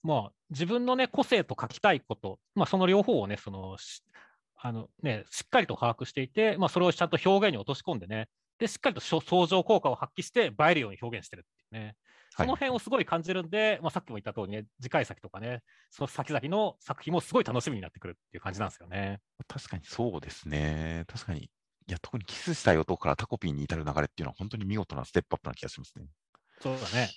[0.08, 3.76] まあ、自分のね、個性と書きたいこと、まあ、その両方をね、その、
[4.56, 11.98] あのね、しっかりと把握していて、まあ、それをちゃんと表現に落とし込んでね、で、しっかりと相乗効果を発揮して、映えるように表現してるっていうね。
[12.38, 19.20] その辺をすごい感じるんで、はい、まあ、さっきも言った通りね、次回作とかね、その先々の作品もすごい楽しみになってくるっていう感じなんですよね。
[19.46, 21.04] 確かにそうですね。
[21.08, 21.42] 確かに。
[21.42, 21.50] い
[21.92, 26.06] や、特にキスしたい男からタコピーに至る流れっていうのは本当に見事なステップアップな気がしますね。
[26.62, 27.10] そうだね。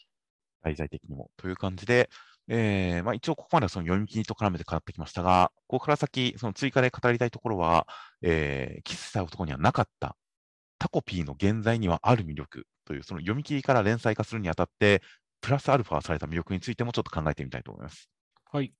[0.63, 1.31] 題材的にも。
[1.37, 2.09] という感じで、
[2.53, 7.87] えー、まあ、一応ここまではその読み切りと絡めて語ってきましたが、ここから先、その追加で語りたいところは、
[8.23, 10.17] えー、キスしたい男にはなかった
[10.81, 15.01] タコピーの現在にはある魅力という、その読み切りから連載化するにあたって、
[15.41, 18.11] プラスアルファされた魅力についてもちょっと考えてみたいと思います。
[18.51, 18.73] はい。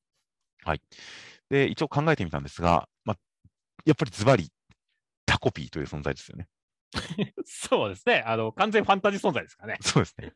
[0.65, 0.83] はい。
[1.49, 3.17] で、一応考えてみたんですが、まあ、
[3.87, 4.51] やっぱりズバリ
[5.27, 6.49] タコピーという存在ですよね。
[7.45, 8.23] そうですね。
[8.27, 9.77] あの、完全ファンタジー存在ですかね。
[9.81, 10.33] そうですね。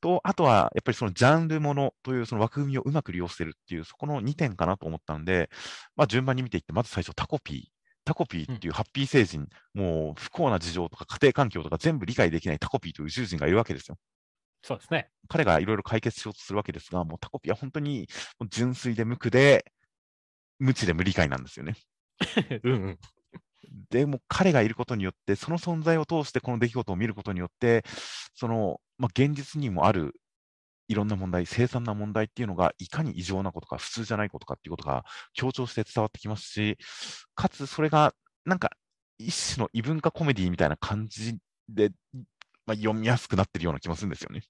[0.00, 5.50] と、あとは、やっぱりそのジャンルものというその枠組みをうまく利用しているっていう、そこの2点かなと思ったんで、
[5.96, 7.80] まあ、順番に見ていって、まず最初タコピー。
[8.04, 13.98] タコピーっていうハッピー星人、うん、もう不幸な事情とか家庭環境とか全部理解できないタコピーという宇宙人がいるわけですよ。
[14.62, 15.10] そうですね。
[15.28, 18.08] 彼がいろいろ解決しようとするわけですが、もうタコピーは本当に
[18.48, 19.64] 純粋で無垢で、
[20.58, 21.74] 無知で無理解なんですよね。
[22.64, 22.98] うん、うん。
[23.90, 27.84] でも彼がいることによって、その存在を通してこの出来事を見ることによって、
[28.34, 30.14] その、まあ、現実にもある
[30.90, 35.04] いろんな問題、凄惨な問題っていうのが、いかに異常なことか、普通じゃないことかっていうことが
[35.34, 36.78] 強調して伝わってきますし、
[37.36, 38.12] かつそれが、
[38.44, 38.72] なんか、
[39.16, 41.92] 一種の異文化コメディみたいな感じで、
[42.66, 44.42] まあ、読みやすくなってるような気もするんですよね。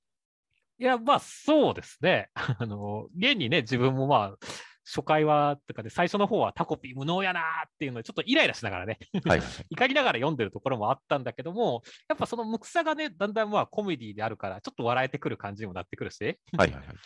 [0.78, 2.30] いや、まあ、そうですね。
[2.34, 4.46] あの、現にね、自分もまあ、
[4.84, 9.40] 初回は、とかで、最初の方はタコピー無能やなっていうので、ちょっとイライラしながらね、はい、
[9.70, 16.96] 怒りながら読んでるところもあったんだけども、やっぱその無垢さがね、だんだんまあコメディであるから、ちょっと笑えてくる感じにもなってくるし、はいはいはい。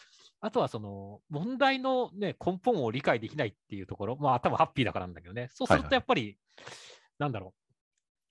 [0.40, 6.37] あとはその問題の、ね、根本を理解できないっていうところ、まあ多分ハッピーだからなんだけどね、そうするとやっぱり、はいはい、
[7.18, 7.64] なんだろう、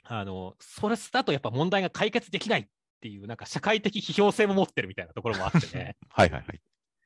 [0.04, 2.68] あの、それだとやっぱ問題が解決できないっ
[3.02, 5.96] ていう、なんか社会的批評性も持ってるみたいなところもあってね。
[6.10, 6.62] はいはいはい。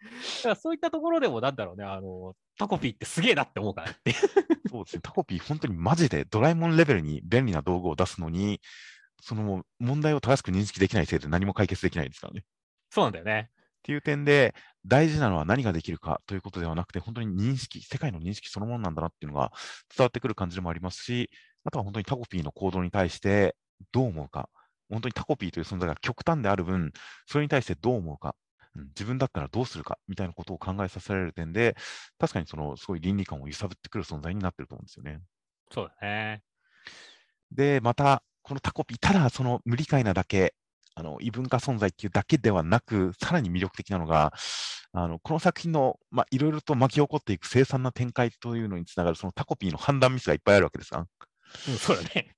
[0.38, 4.14] だからそういったところでも、なんだろうね、あの、タコピーってすげえなって思うからって。
[4.70, 8.62] そうですね、タコピー、本当にマジでドラえもんレベルに便利な道具を出すのに、
[9.22, 12.44] その問題を正しく認識できないせいで何も解決できないですからね。
[12.90, 13.50] そうなんだよね。
[13.50, 14.54] っていう点で、
[14.86, 19.52] 大事なのは何ができるかということではなくて、本当に認識、世界の認識そのものなんだなっていうのが
[19.96, 21.30] 伝わってくる感じでもありますし、
[21.64, 23.56] あとは本当にタコピーの行動に対して
[23.92, 24.50] どう思うか、
[24.90, 26.92] 本当にタコピーという存在が極端である分、
[27.26, 28.36] それに対してどう思うか、
[28.78, 31.76] うん、自分だったらどうするかみたいなことを考えさせられる点で、
[32.20, 35.22] 確かにそのすごい倫理観を揺さぶってくる存在になってると思うんですよね。
[35.72, 36.44] そうだね。
[37.52, 40.54] で、また、このタコピー、ただその無理解なだけ、
[40.96, 44.34] あの異文化存在っていうだけではなく、さらに魅力的なのが、
[44.94, 51.06] あのこの作品の、まあ、いろいろと巻き起こっていく凄惨な展開というのにつながる、そのタコピーの判断ミスがいっぱいあるわけですが、
[51.68, 52.36] うん、そうだね。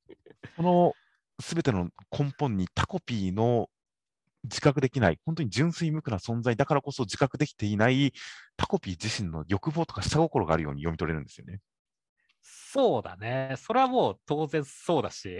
[0.58, 0.94] この
[1.42, 3.70] すべての根本にタコピーの
[4.44, 8.14] 自覚できない、本当に純粋無垢な存在だからこそ自覚できていない
[8.58, 11.60] タコピー自身の欲望とか下心があるように読み取れるんですよね。
[12.42, 13.56] そうだね。
[13.58, 15.40] それはもう当然そうだし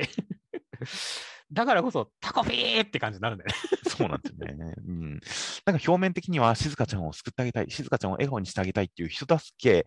[1.52, 3.56] だからこそ、タコピーって感じになるんだよね。
[3.90, 4.74] そうなんですよね。
[4.88, 5.20] うん。
[5.66, 9.86] なんか表面的には静香ちゃんを救ってあげたい、静香ちゃんを笑顔にしてあげたいっていう人助け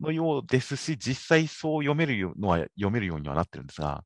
[0.00, 4.04] のようですし、実際そう読めるのは読めるようにはなってるんですが、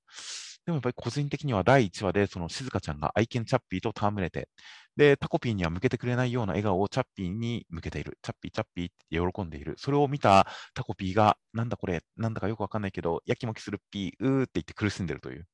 [0.67, 4.49] でもやっぱり個人的には第1話で、その静香ちゃんが愛犬チャッピーと戯れて、
[4.97, 8.19] で、タコピーには向けてくれないような笑顔をチャッピーに向けている。
[8.23, 9.75] チャッピー、チャッピーって喜んでいる。
[9.77, 15.47] それを見たタコピーが、なんだこれ、なんだかよくわかんないけど、やきもきするピー、うーって言って苦しんでるという。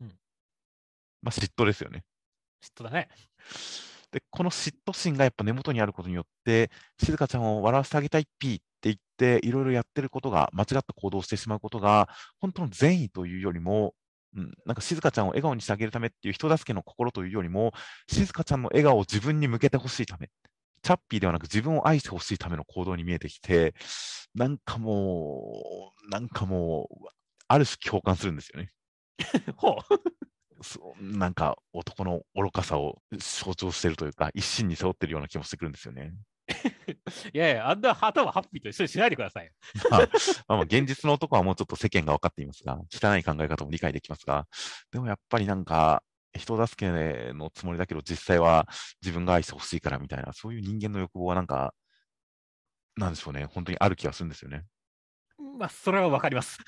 [0.00, 0.08] うん。
[1.22, 2.04] まあ、嫉妬ですよね。
[2.62, 3.08] 嫉妬だね。
[4.12, 6.70] で、この嫉妬心がやっぱ根元にあることによって、
[7.02, 12.08] 静香ちゃんを笑わせてあげたいピーって言って、いろいろやってることが、間違った行動をしてしまうことが、
[12.40, 13.94] 本当の善意というよりも、
[14.36, 17.72] うん、なんか静香ちゃんを笑顔にしてあげるためっていう人助けの心というよりも、
[18.08, 20.28] 静香ちゃんの笑顔を自分に向けてほしいため、
[20.82, 23.74] チャッピーではなく自分を愛してほしいための行動に見えてきて、
[24.34, 27.08] なんかもう、なんかもう、
[27.48, 28.70] ある種共感するんですよね。
[29.56, 36.12] ほうそうなんか男の愚かさを象徴しているというか、一心に背負ってるような気もしてくるんですよね。
[37.34, 39.50] いやいや、あんな頭ハッピーと一緒にしないでください。
[39.90, 40.08] まあ、
[40.48, 44.46] まあ、現実の男はもうちょっと世間が分かっていますが、汚い考え方も理解できますが、
[44.92, 46.02] でもやっぱりなんか、
[46.34, 48.68] 人助けのつもりだけど、実際は
[49.02, 51.74] 自分が愛してほしいからみたいな、そういう人間の欲望はなんか、
[52.96, 54.64] なんでしょうね、本当にある気がするんですよね。
[55.58, 56.58] まあ、それは分かります。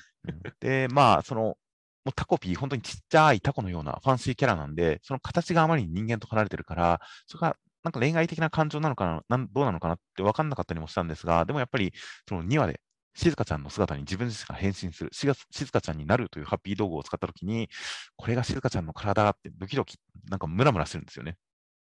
[0.59, 11.93] で、まあ、その、もうタコピー、本当にちっちゃいタコのようなファンシーキャラなんで、その形があまりに人間と離れてるから、それがなんか恋愛的な感情なのかな、なんどうなのかなって分かんなかったりもしたんですが、でもやっぱり、
[12.27, 12.81] その2話で、
[13.15, 15.33] 静香ちゃんの姿に自分自身が変身する、静
[15.71, 17.69] 香ちゃんになるというハッピー道具を使ったときに、
[18.15, 19.97] これが静香ちゃんの体だってドキドキ、
[20.29, 21.37] なんかムラムラしてるんですよね。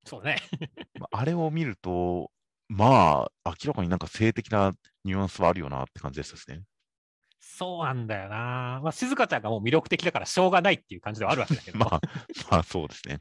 [0.05, 0.37] そうね。
[1.11, 2.31] あれを見ると、
[2.69, 4.73] まあ、明らかになんか性的な
[5.05, 6.63] ニュアンスはあるよなって感じでしたしね。
[7.41, 8.81] そうなんだよな。
[8.83, 11.79] まあ、静香ちゃんがもう魅力的だからしょうがないっていう感じではあるわけだけど。
[11.79, 12.01] まあ、
[12.51, 13.21] まあ、そうですね。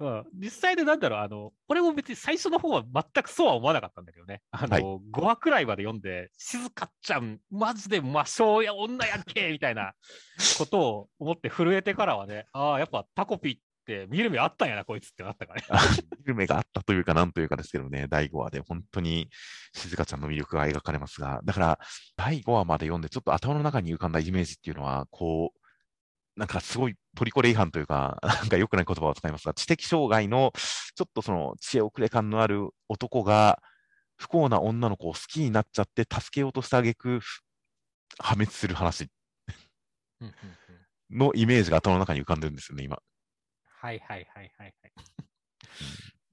[0.00, 4.42] うん、実際でなんだろう、あの、俺も別に最初の方は全くそうは思わなかったんだけどね。
[4.50, 9.94] あの、はい、5話くらいまで読んで、静香ちゃん、マジで魔性や女やっけみたいな
[10.58, 15.66] ことを思って震えてからはね、ああ、やっぱタコピって見る目あったんやな、こいつってなったからね。
[16.18, 19.30] 見る目があったというか、なんというかですけどね、第5話で本当に
[19.72, 21.78] 静香ちゃんの魅力が描かれますが、だから、
[22.16, 25.60] 第5話まで読んで、ちょっと頭の中に浮かんだイメージっていうのは、こう、
[26.36, 30.52] なんかすごいトリコレ違反というか、なんか良くない言葉を使いますが、知的障害の
[30.94, 33.60] ちょっとその知恵遅れ感のある男が
[34.16, 37.20] 不幸な女の子を好きになっちゃって助けようとしてあげく
[38.18, 39.08] 破滅する話
[41.10, 42.98] のイメージが頭の中に浮かんでるんですよね、今。
[43.78, 44.92] はいはいはいはい、はい。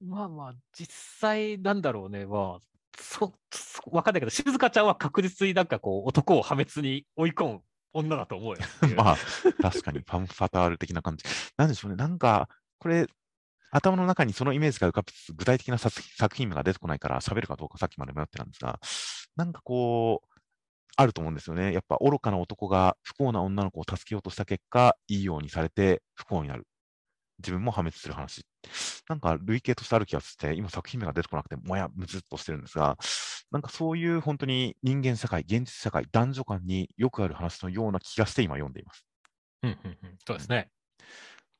[0.06, 2.60] まあまあ、実際なんだろうね、まあ、
[2.98, 3.34] そ、
[3.86, 7.60] わかんないけど、静香ちゃんは確実になんかこう、男を破滅に追い込む
[7.94, 8.58] 女だと思うよ。
[8.96, 9.16] まあ、
[9.62, 11.24] 確かに、ファンファタール的な感じ。
[11.56, 13.06] なんでしょうね、なんか、これ、
[13.70, 16.00] 頭の中にそのイメージが浮かびつつ、具体的な作
[16.36, 18.78] 品名が出てこないから喋るかどうかさっきまで迷ってたんですが、
[19.36, 20.28] なんかこう、
[20.96, 21.72] あると思うんですよね。
[21.72, 26.66] やっぱ愚かな男が不幸な女の子を助けようとした結果、いいようにされて不幸になる。
[27.38, 28.46] 自分も破滅する話。
[29.08, 32.96] なんか類型としてある気がして、今作品名が出てこなくて、もやむずっとしてるんですが、
[33.54, 39.06] なんかそういう本当に人間社会、現実社会、男女間によくある話のような気がして今読んでいます。
[39.62, 40.70] うんうんうん、そうですね。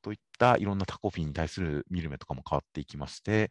[0.01, 3.49] といったいろんなタコピーに対する見る目とかも変わっていきまして、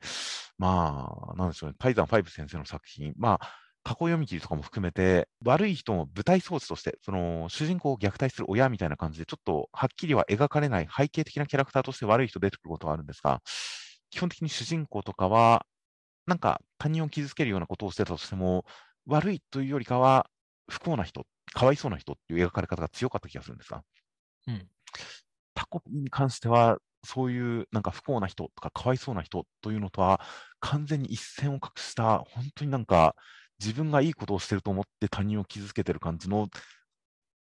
[0.59, 3.49] まあ、なんでしょうね、タイザン5先生の作品、まあ、
[3.83, 13.41] 過去読み切りとかも含めて、悪い人も舞台装置として、その主人公を虐待する親みたいな感じで、ちょっとはっきりは描かれない背景的なキャラクターとして悪い人出てくることはあるんですが、
[14.11, 15.65] 基本的に主人公とかは、
[16.27, 18.65] なんか他人を傷つけるようなことをしてたとしても、
[19.07, 20.29] 悪いというよりかは、
[20.69, 23.83] 不幸な人、かわいそうな人っていう描かれ方が強かった気がするんですが、
[24.47, 24.67] うん、
[25.55, 30.21] タコに関しては、そういうなんか不幸な人とかかわいそうな人というのとは、
[30.61, 33.15] 完全に一線を画した、本当になんか、
[33.61, 36.49] 自分がいいことをしてると思って他人を傷つけてる感じの、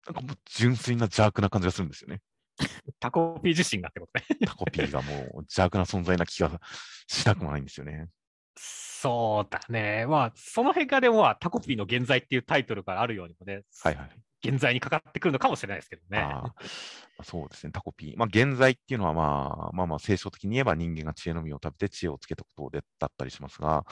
[0.07, 2.20] なんかもう純粋な邪悪な感じがするんですよね。
[3.00, 4.46] タコピー自身がってことね。
[4.46, 6.61] タコピーがもう邪悪な存在な気が
[7.07, 8.09] しなくもないんですよね。
[8.59, 10.07] そうだね。
[10.07, 14.11] まあ、その辺がでも、タコピーの現在っていうタイトルからあるようにもね、はいはい。
[14.49, 16.19] 現在にかかってくるのかもしれないですけどね。
[16.19, 16.55] あ
[17.23, 18.16] そうですね、タコピー。
[18.16, 23.85] まあ、現在っていうのは、まあ、まあまあ、聖書的に言えば人間が知恵の実を食べて知恵をつけたことでだったりしますが、ま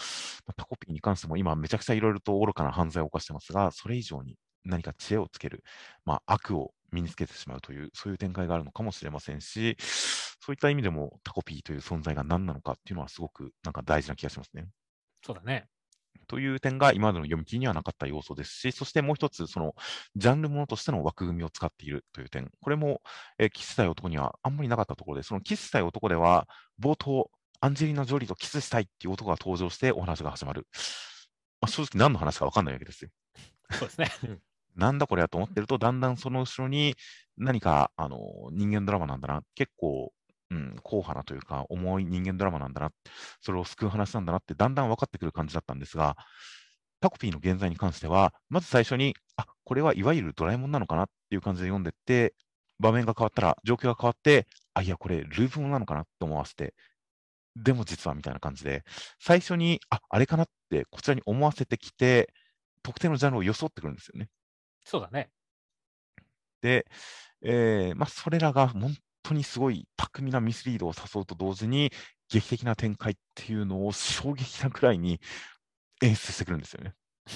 [0.49, 5.63] あ、タコピーに関しても今めちゃくちゃいろいろと愚かな犯罪を犯してますが、それ以上に何か知恵をつける、
[6.05, 9.77] まあ、悪を身につけてしまうという、そういう展開があるのかもしれませんし、
[10.45, 14.67] そういった意味でもタコピーという存在が何なのかっていうのはすごくなんか大事な気がしますね。
[15.25, 15.69] そうだね。
[16.29, 19.75] という点が今までの読み切りにはなかった要素ですし、そしてもう一つ、その
[20.17, 23.01] ジャンルものとしての枠組みを使っているという点、これも、
[23.39, 26.47] えーキスしたい男にはあんまりなかったところで、そのキスしたい男では、
[26.79, 27.31] 冒頭、
[27.61, 30.67] アンジェリーナ・ジョリーとキスしたいっていう男が登場してお話が始まる。
[31.63, 33.11] まあ、正直何の話か分かんないわけですよ。
[33.71, 34.11] そうですね。
[34.25, 34.43] う ん
[34.77, 36.97] なんだこれやと思ってると、だんだんその後ろに
[37.37, 38.19] 何かあの
[38.53, 40.13] 人間ドラマなんだな、結構、
[40.55, 42.91] うん、硬派なというか、重い人間ドラマなんだな、
[43.41, 46.17] それを救う話なんだなって、だんだん分かってくる感じだったんですが、
[47.01, 52.35] タコピーの現在に関しては、まず最初に、あこれはいわゆるドラえもんなのかなっていう感じで読んでって、
[52.79, 56.75] 場面が変わったら、状況が変わって、あ、いや、これ、ループものなのかなって思わせて、
[57.57, 58.85] でも実はみたいな感じで、
[59.21, 62.33] 最初に、ああれかなって、こちらに思わせてきて、
[62.83, 64.29] 特定のジャンルを装ってくるんですよね。
[64.85, 65.31] そうだね。
[66.61, 66.87] で、
[67.43, 71.91] えーまあ、それらが本当にすごい巧みなミスリードを誘うと同時に、
[72.31, 75.21] 劇的な展開っていうのを衝撃なくらいに
[76.03, 76.95] 演出してくるんですよね。
[77.27, 77.33] だ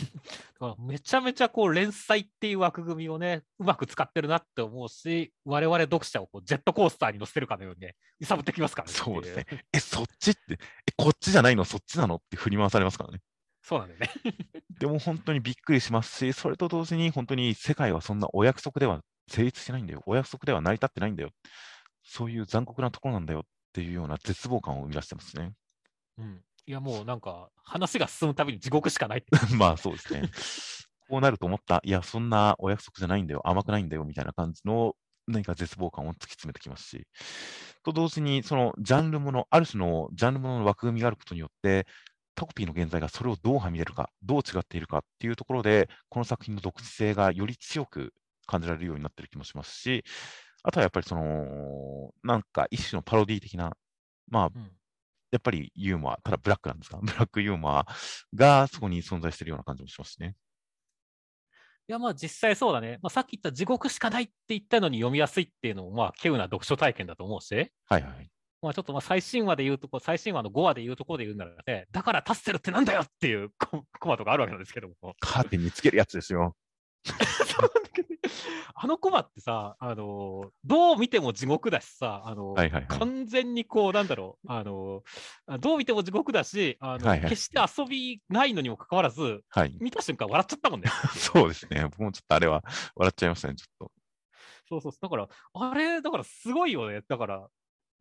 [0.61, 8.95] からめちゃめちゃこう連載っていう枠組みをね、うまく使ってるなって思うし、我々読者をこうジェットコースターに乗せてるかのようにね、揺さぶってきますからね。
[8.95, 9.47] そうですね。
[9.73, 10.59] え、そっちって、え、
[10.97, 11.65] こっちじゃないの？
[11.65, 12.17] そっちなの？
[12.17, 13.21] って振り回されますからね。
[13.63, 14.35] そうなんだよね。
[14.79, 20.03] でも本当にびっくりしますし、それと同時に本当に世界はそんなお約束では成立しないんだよ。
[20.07, 21.31] お約束では成り立ってないんだよ。
[22.09, 23.43] そういう残酷なところなんだよっ
[23.73, 25.53] ていうような絶望感を生み出してますね。
[26.17, 26.41] うん。
[26.67, 29.25] いやもうなんか、話が進むたびに地獄しかない。
[29.57, 30.31] まあそうですね。
[31.09, 31.81] こうなると思った。
[31.85, 33.43] いや、そんなお約束じゃないんだよ。
[33.49, 34.05] 甘くないんだよ。
[34.05, 34.95] みたいな感じの
[35.27, 37.07] 何か絶望感を突き詰めてきますし。
[37.85, 41.87] と同時に、そのジャンルもの、ある種のジャンルものの枠組みがあることによって、
[42.35, 48.13] タコピーの現在がそれをどうはみ出るか、どう違っているかっていうところで、この作品の独自性がより強く
[48.47, 50.05] 感じられるようになってる気もしますし、
[50.63, 53.77] あとはやっぱりその、なんか一種のパロディ的な、
[54.29, 54.71] まあ、うん
[55.31, 57.87] やっぱりユーモア、ただブラックなんですか、ブラックユーモア
[58.35, 60.37] がそこに存在しているような感じもしますね。
[61.89, 62.99] いやまあ実際そうだね。
[63.03, 68.31] まあ、さっき言った地獄しかないって言ったのに読みやすいっていうのもまあ稀有な読書体験だと思うし、はいはい。
[68.61, 75.15] まあちょっとまあ最新話で言うとこ、最新話の5話で言うところで言うならね、だからタッセルってなんだよっていうココマとかあるわけなんですけども。
[75.21, 76.55] カーテンにつけるやつですよ。
[77.47, 78.19] そうなんだけどね
[78.75, 82.55] あのコマってさ、あのどう見ても地獄だしさ、あの。
[82.89, 85.03] 完全にこう、なんだろう、あの
[85.47, 89.77] あどう見ても地獄だし、あのはいはい決して遊びないのにもかかわらず、はい。
[89.81, 90.91] 見た瞬間笑っちゃったもんね。
[91.17, 91.83] そうですね。
[91.85, 92.63] 僕もちょっとあれは
[92.95, 93.93] 笑っちゃいましたね、ちょっと。
[94.69, 95.01] そうそうそう。
[95.03, 97.01] だから、あれ、だからすごいよね。
[97.09, 97.49] だから、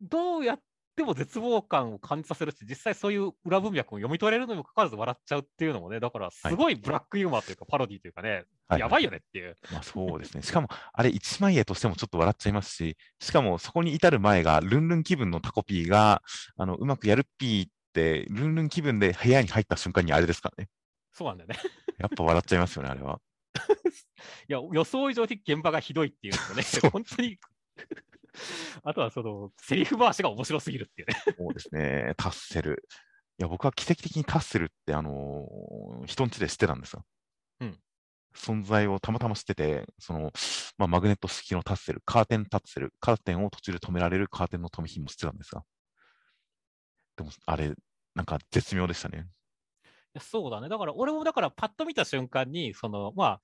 [0.00, 0.60] どうやっ
[0.98, 9.56] ても絶望感を感じさせるし、実際そういう裏文脈を読み取れるのにもかかわらず笑っちゃうっていうのもね、だからすごいブラックユーモアというか、パロディというかね、はいやばいよねっていう。
[9.72, 10.42] まあそうですね。
[10.42, 16.22] しかも、あれ一枚絵としてもちょっと笑っちゃいますし、しかもそこに至る前が、ルンルン気分のタコピーが、
[16.56, 20.68] あの、うまくやるっぴーって、ルンルン気分で部屋に入った瞬間にあれですからね。
[21.12, 21.56] そうなんだよね。
[21.98, 23.20] やっぱ笑っちゃいますよね、あれは。
[24.48, 27.38] いや、予想以上に現場がひどいっていうのもね本当に。
[28.82, 31.14] あとはその、セリフ回しが面白すぎるっていうね。
[31.36, 32.14] そうですね。
[32.16, 32.84] タッセル。
[33.38, 37.04] いや、僕は奇跡的にタッセルって、あのー人ん家で知ってたんですよ。
[37.60, 37.78] うん
[38.34, 40.32] 存在をたまたま知ってて、その、
[40.76, 45.64] まあ、マグネット式のタッセル、カーテンタッセル、カーテンを途中で止められるカーテンの止め品も知ってたんですが。
[47.16, 47.74] でも、あれ、
[48.14, 49.26] なんか絶妙でしたね。
[49.28, 49.84] い
[50.14, 50.68] やそうだね。
[50.68, 53.40] だから、俺もだから、パッと見た瞬間に、その、まあ、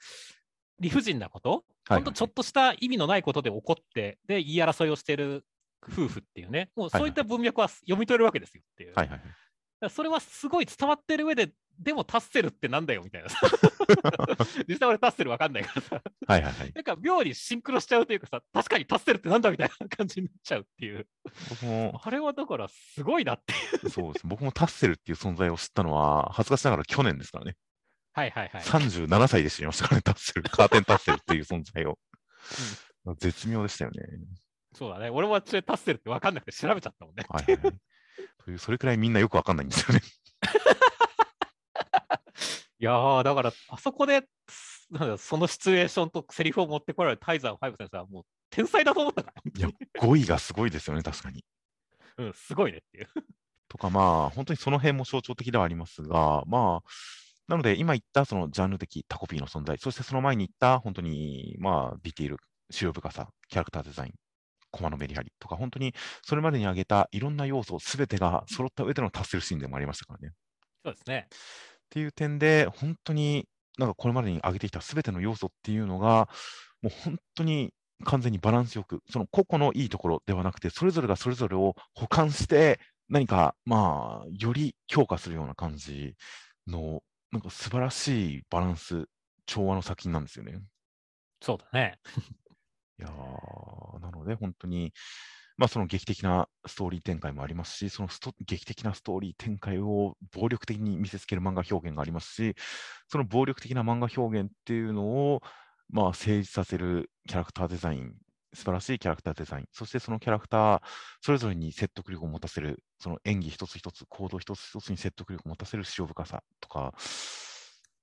[0.81, 1.51] 理不尽なこと、
[1.87, 5.45] はいほんとちょっとした意味のないことで起こって、で、言い争いをしてる
[5.83, 8.95] 夫婦っていうね、もうそういった文脈は読み取れるわけですよっていう。
[8.95, 9.21] はいはい
[9.89, 13.39] それはすごい伝わってる上で、でもタッセルってなんだよみたいなさ。
[14.69, 16.03] 実際俺タッセルわかんないからさ。
[16.27, 16.73] はいはいはい。
[16.73, 21.07] なんか妙にシンクロしちゃうというかさ、確かにタッセルってなんだみたいな感じになっちゃうっていう。
[22.03, 23.91] あれはだからすごいなっていう。
[23.91, 24.27] そうです。
[24.27, 27.57] 僕もタッセルっていう存在を知ったのは、恥ずかしながら去年ですからね。
[28.15, 28.63] はいはいはい。
[28.63, 31.99] 37歳で知りましたからね、タッセル、カーテンタッセルっていう存在を。
[33.19, 34.03] 絶妙でしたよね。
[34.73, 35.11] そうだね。
[35.11, 37.25] 俺もタッセルってわかんなくて調べちゃったもんね。
[37.29, 37.75] はいはいはい。
[38.45, 40.01] という、それくらいみんなよくわかんないんですよね。
[42.79, 49.43] いやー、だから、あそこで、すなんだそのシチュエーションとセリフを持ってこられるタイザー5先生はもう天才だと思ったから。
[49.57, 51.45] いや、語彙がすごいですよね、確かに。
[52.19, 53.09] うん、すごいねっていう。
[53.69, 56.89] とか、まあ、本当にその辺も象徴的ではありますが、まあ、
[57.49, 62.39] なので、今言ったそのジャンル的タコピーの存在、そしてその前に言った本当に、まあ、ディティール、
[62.71, 64.13] 主要深さ、キャラクターデザイン、
[64.71, 70.35] コマのメリハリとか、本当にそれまでに挙げたいろんな要素、すべてが揃った上での達成るシーンでもありましたからね。
[70.85, 71.27] そうですね。
[71.31, 71.33] っ
[71.91, 73.47] ていう点で、本当に
[73.79, 76.29] なんかこれまでに挙げてきたすべての要素っていうのが、
[76.83, 77.73] もう本当に
[78.05, 86.15] 完全にバランスよく、その個々のいいところではなくて、それぞれがそれぞれを補完して、何か、まあ、より強化するような感じ
[86.67, 87.03] の、
[87.35, 89.07] なんか素晴らしいバランス、
[89.45, 90.63] 調和の作品なんですよね。
[91.43, 91.99] そうだね。
[93.01, 94.93] いやーなので、本当に、
[95.57, 102.55] まあ、その劇的なストーリー展開もありますし、そのスト劇的なストーリー展開を暴力的に見せつける漫画表現がありますし、
[103.09, 105.05] その暴力的な漫画表現っていうの
[105.35, 105.43] を、
[105.89, 108.15] まあ、成立させるキャラクターデザイン、
[108.55, 110.83] 素晴らしいキャラクターデザイン、そしてそのキャラクター、
[111.21, 116.95] それぞれに説得力を持たせる、その演技一つ一つ、行動一つ一つに説得力を持たせる塩深さとか、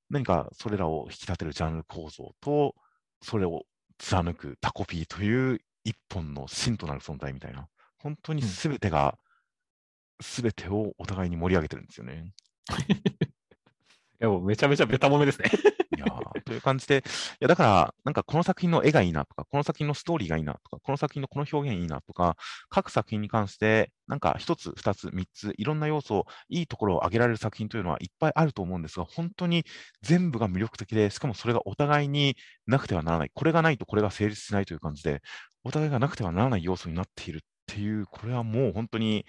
[0.09, 2.75] 何かそれらを引き立てるジャンル構造と、
[3.21, 3.63] それを
[3.97, 9.17] 貫くタコピーという一本の芯となる存在みたいな、本当にすべてが、
[10.21, 12.33] すべてをお互いに盛り上げてるんですよね。
[14.21, 15.49] や、もうめちゃめちゃベタ褒めですね。
[15.97, 16.05] いや
[16.45, 17.01] という感じで、い
[17.41, 22.37] やだから、なんかこの作品の絵がいいなとか、この作品のストーリーがいいなとか、この作品のこの表現いいなとか、
[22.69, 29.65] 各作品に関して、なんか一つ、二つ、三つ、いろんな要素、いいところを挙げられる作品というのはいっぱいあると思うんですが、本当に
[30.01, 32.35] 全部が魅力的で、しかもそれがお互いに
[32.67, 35.21] なくてはならない、これがないとこれが成立しないという感じで、
[35.63, 39.25] お互いがなくてはならない要素になっているっていう、これはもう本当に、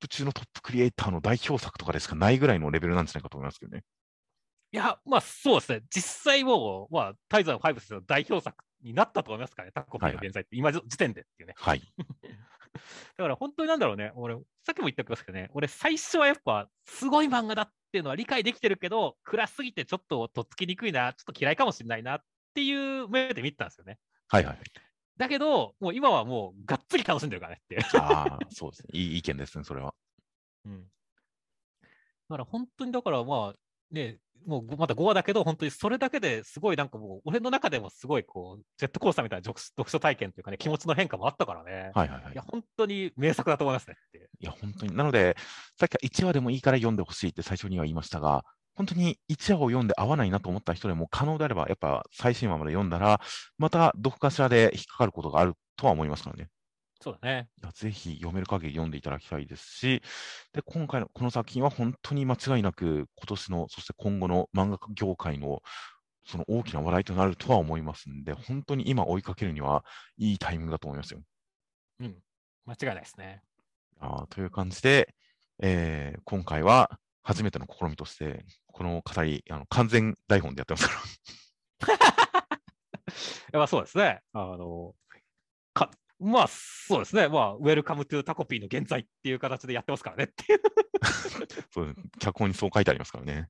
[0.00, 3.84] プ中のトップクリエイターの代表作とかでしかないぐらいのレベルなんじゃないかと思いますけどね。
[4.72, 5.82] いや、まあそうですね。
[5.90, 11.54] 実際もう、まあ、タイザー5スの代表作になったと思いますからね、タコピーの現在って、今時点でっていうね。
[11.56, 11.82] はい。
[13.16, 22.24] だから本当になんだろうね、俺、さっきも言ったけどね、俺、最初はやっぱ、すごい漫画だっていうのは理解できてるけど、暗すぎてちょっととっつきにくいな、ちょっと嫌いかもしれないなっ
[22.54, 23.98] ていう目で見てたんですよね。
[24.28, 24.58] はいはい。
[25.20, 27.84] だけど、もう今はもう、がっつり楽しんでるからねって。
[27.98, 28.88] ああ、そうですね。
[28.94, 29.94] いい意見ですね、それは。
[30.64, 30.82] うん。
[30.82, 30.88] だ
[32.30, 33.54] から本当に、だからまあ、
[33.90, 34.16] ね、
[34.46, 41.90] もうまだ5話だけど、本当にそれだけですごいなんかもう、俺の中でもすごいこう、ジェットコースターみたいな読読書体験というかね、気持ちの変化もあったからね。
[41.94, 42.42] はいはいはいいや、。
[42.42, 44.96] 本当に名作だと思いますねっていや、本当に。
[44.96, 45.36] なので、
[45.78, 48.46] さっきは1話でもいいから読んでほしいって最初には言いましたが、
[48.80, 53.20] 本当に1話を読んで合わないなと思った人でも可能であれば、やっぱ最新話まで読んだら、
[53.58, 56.48] またどこかしらで引っかかることがあるとは思いますからね。
[56.98, 57.50] そうだね。
[57.74, 60.02] ぜひ読める限り読んでいただきたいですし、
[60.54, 65.60] で今回のこの作品は本当に間違いなく今年の、そして今後の漫画業界の
[66.24, 69.84] その大きな話題となるとは思いますんで、本当に今追いかけるには
[70.16, 71.20] いいタイミングだと思いますよ。
[72.00, 72.16] うん。
[72.64, 73.42] 間違いないですね。
[73.98, 75.14] あーという感じで、
[75.62, 80.94] えー今回は初めての試みとして、この語り、あの完全台本でやってますか
[83.52, 83.66] ら。
[83.66, 84.20] そうですね。
[84.32, 84.94] あの、
[85.74, 87.28] か、まあそうですね。
[87.28, 90.60] まあ、 welcome to タコピーの原罪っていう形でやってますからねっていう。
[91.72, 93.48] そう脚本にそう書いてありますからね。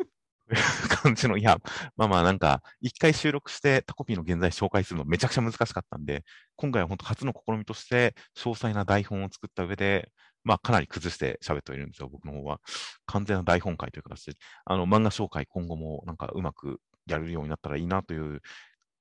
[0.00, 0.08] うん
[1.02, 1.58] 感じの、いや、
[1.96, 6.24] まあまあなんか、一回収録してタコピーの原罪紹介するのめちゃくちゃ難しかったんで、
[6.56, 10.10] 今回は本当初の試みとして、詳細な台本を作った上で、
[10.48, 12.60] まあかなり崩して喋ってはいるんですよ、僕の方は。
[13.04, 14.32] 完全な台本会という形で、
[14.64, 18.40] あの漫画紹介今後もなんかうまくやれるようになったらいいなという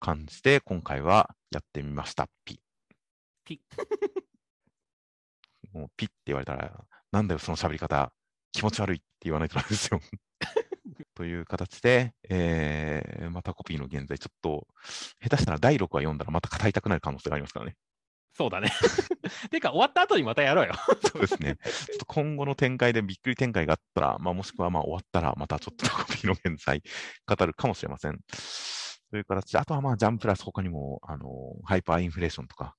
[0.01, 2.27] 感じで、今回はやってみました。
[2.43, 2.59] ピ。
[3.45, 3.61] ピ。
[5.71, 8.11] もうピって言われたら、なんだよその喋り方、
[8.51, 10.01] 気持ち悪いって言わないとダメですよ。
[11.15, 14.67] という形で、えー、またコピーの現在、ちょっと、
[15.21, 17.77] 下手したら第6話読んだらまた語りたくなる可能性がありますからね。
[18.37, 18.71] そうだね。
[19.49, 20.75] てか、終わった後にまたやろうよ。
[21.11, 21.57] そうですね。
[21.63, 26.83] ちょっと今後の展開でびっくり展開があったら、まあ、もしくはまあ終わったら、またちょっとコピーの現在、
[27.25, 28.19] 語るかもしれません。
[29.09, 31.27] という形で、あとはまあ、ジャンプラス他にも、あの、
[31.63, 32.75] ハイパーインフレーションとか、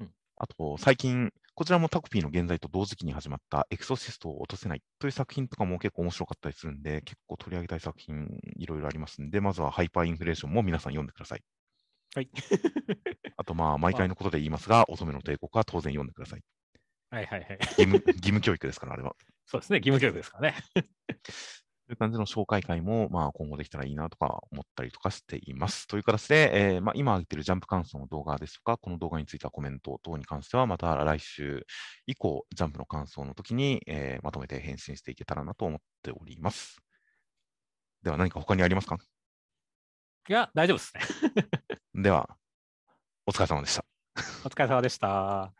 [0.00, 11.42] うんあと、最近、こちらもタコピーの現在と同時期に始まったエクソシストを落とせないという作品とかも結構面白かったりするんで、結構取り上げたい作品いろいろありますんで、まずはハイパーインフレーションも皆さん読んでください。
[12.14, 12.30] はい。
[13.36, 16.42] あとまあ、毎回のことで言いますが、乙女の帝国は当然読んでください。
[17.10, 17.58] はいはいはい。
[17.60, 19.14] 義務義務教育ですから、あれは。
[19.46, 19.78] そうですね。
[19.78, 20.56] 義務教育ですからね。
[21.86, 25.86] という感じの紹介会も、まあ、今後できたらいいなとか思ったりとかしています。
[25.86, 31.66] という形で、えーまあ、今上げているジャンプ感想の動画ですとか、この動画についてはコメント等に関しては、また来週
[32.06, 36.78] 以降、ジャンプの感想の時に、えーまとめて返信していけたらなと思っております。
[38.02, 38.98] では何か他にありますか？
[40.28, 41.02] いや、大丈夫ですね。
[41.94, 42.38] では、
[43.26, 43.84] お疲れ様でした。
[44.44, 45.52] お疲れ様でした。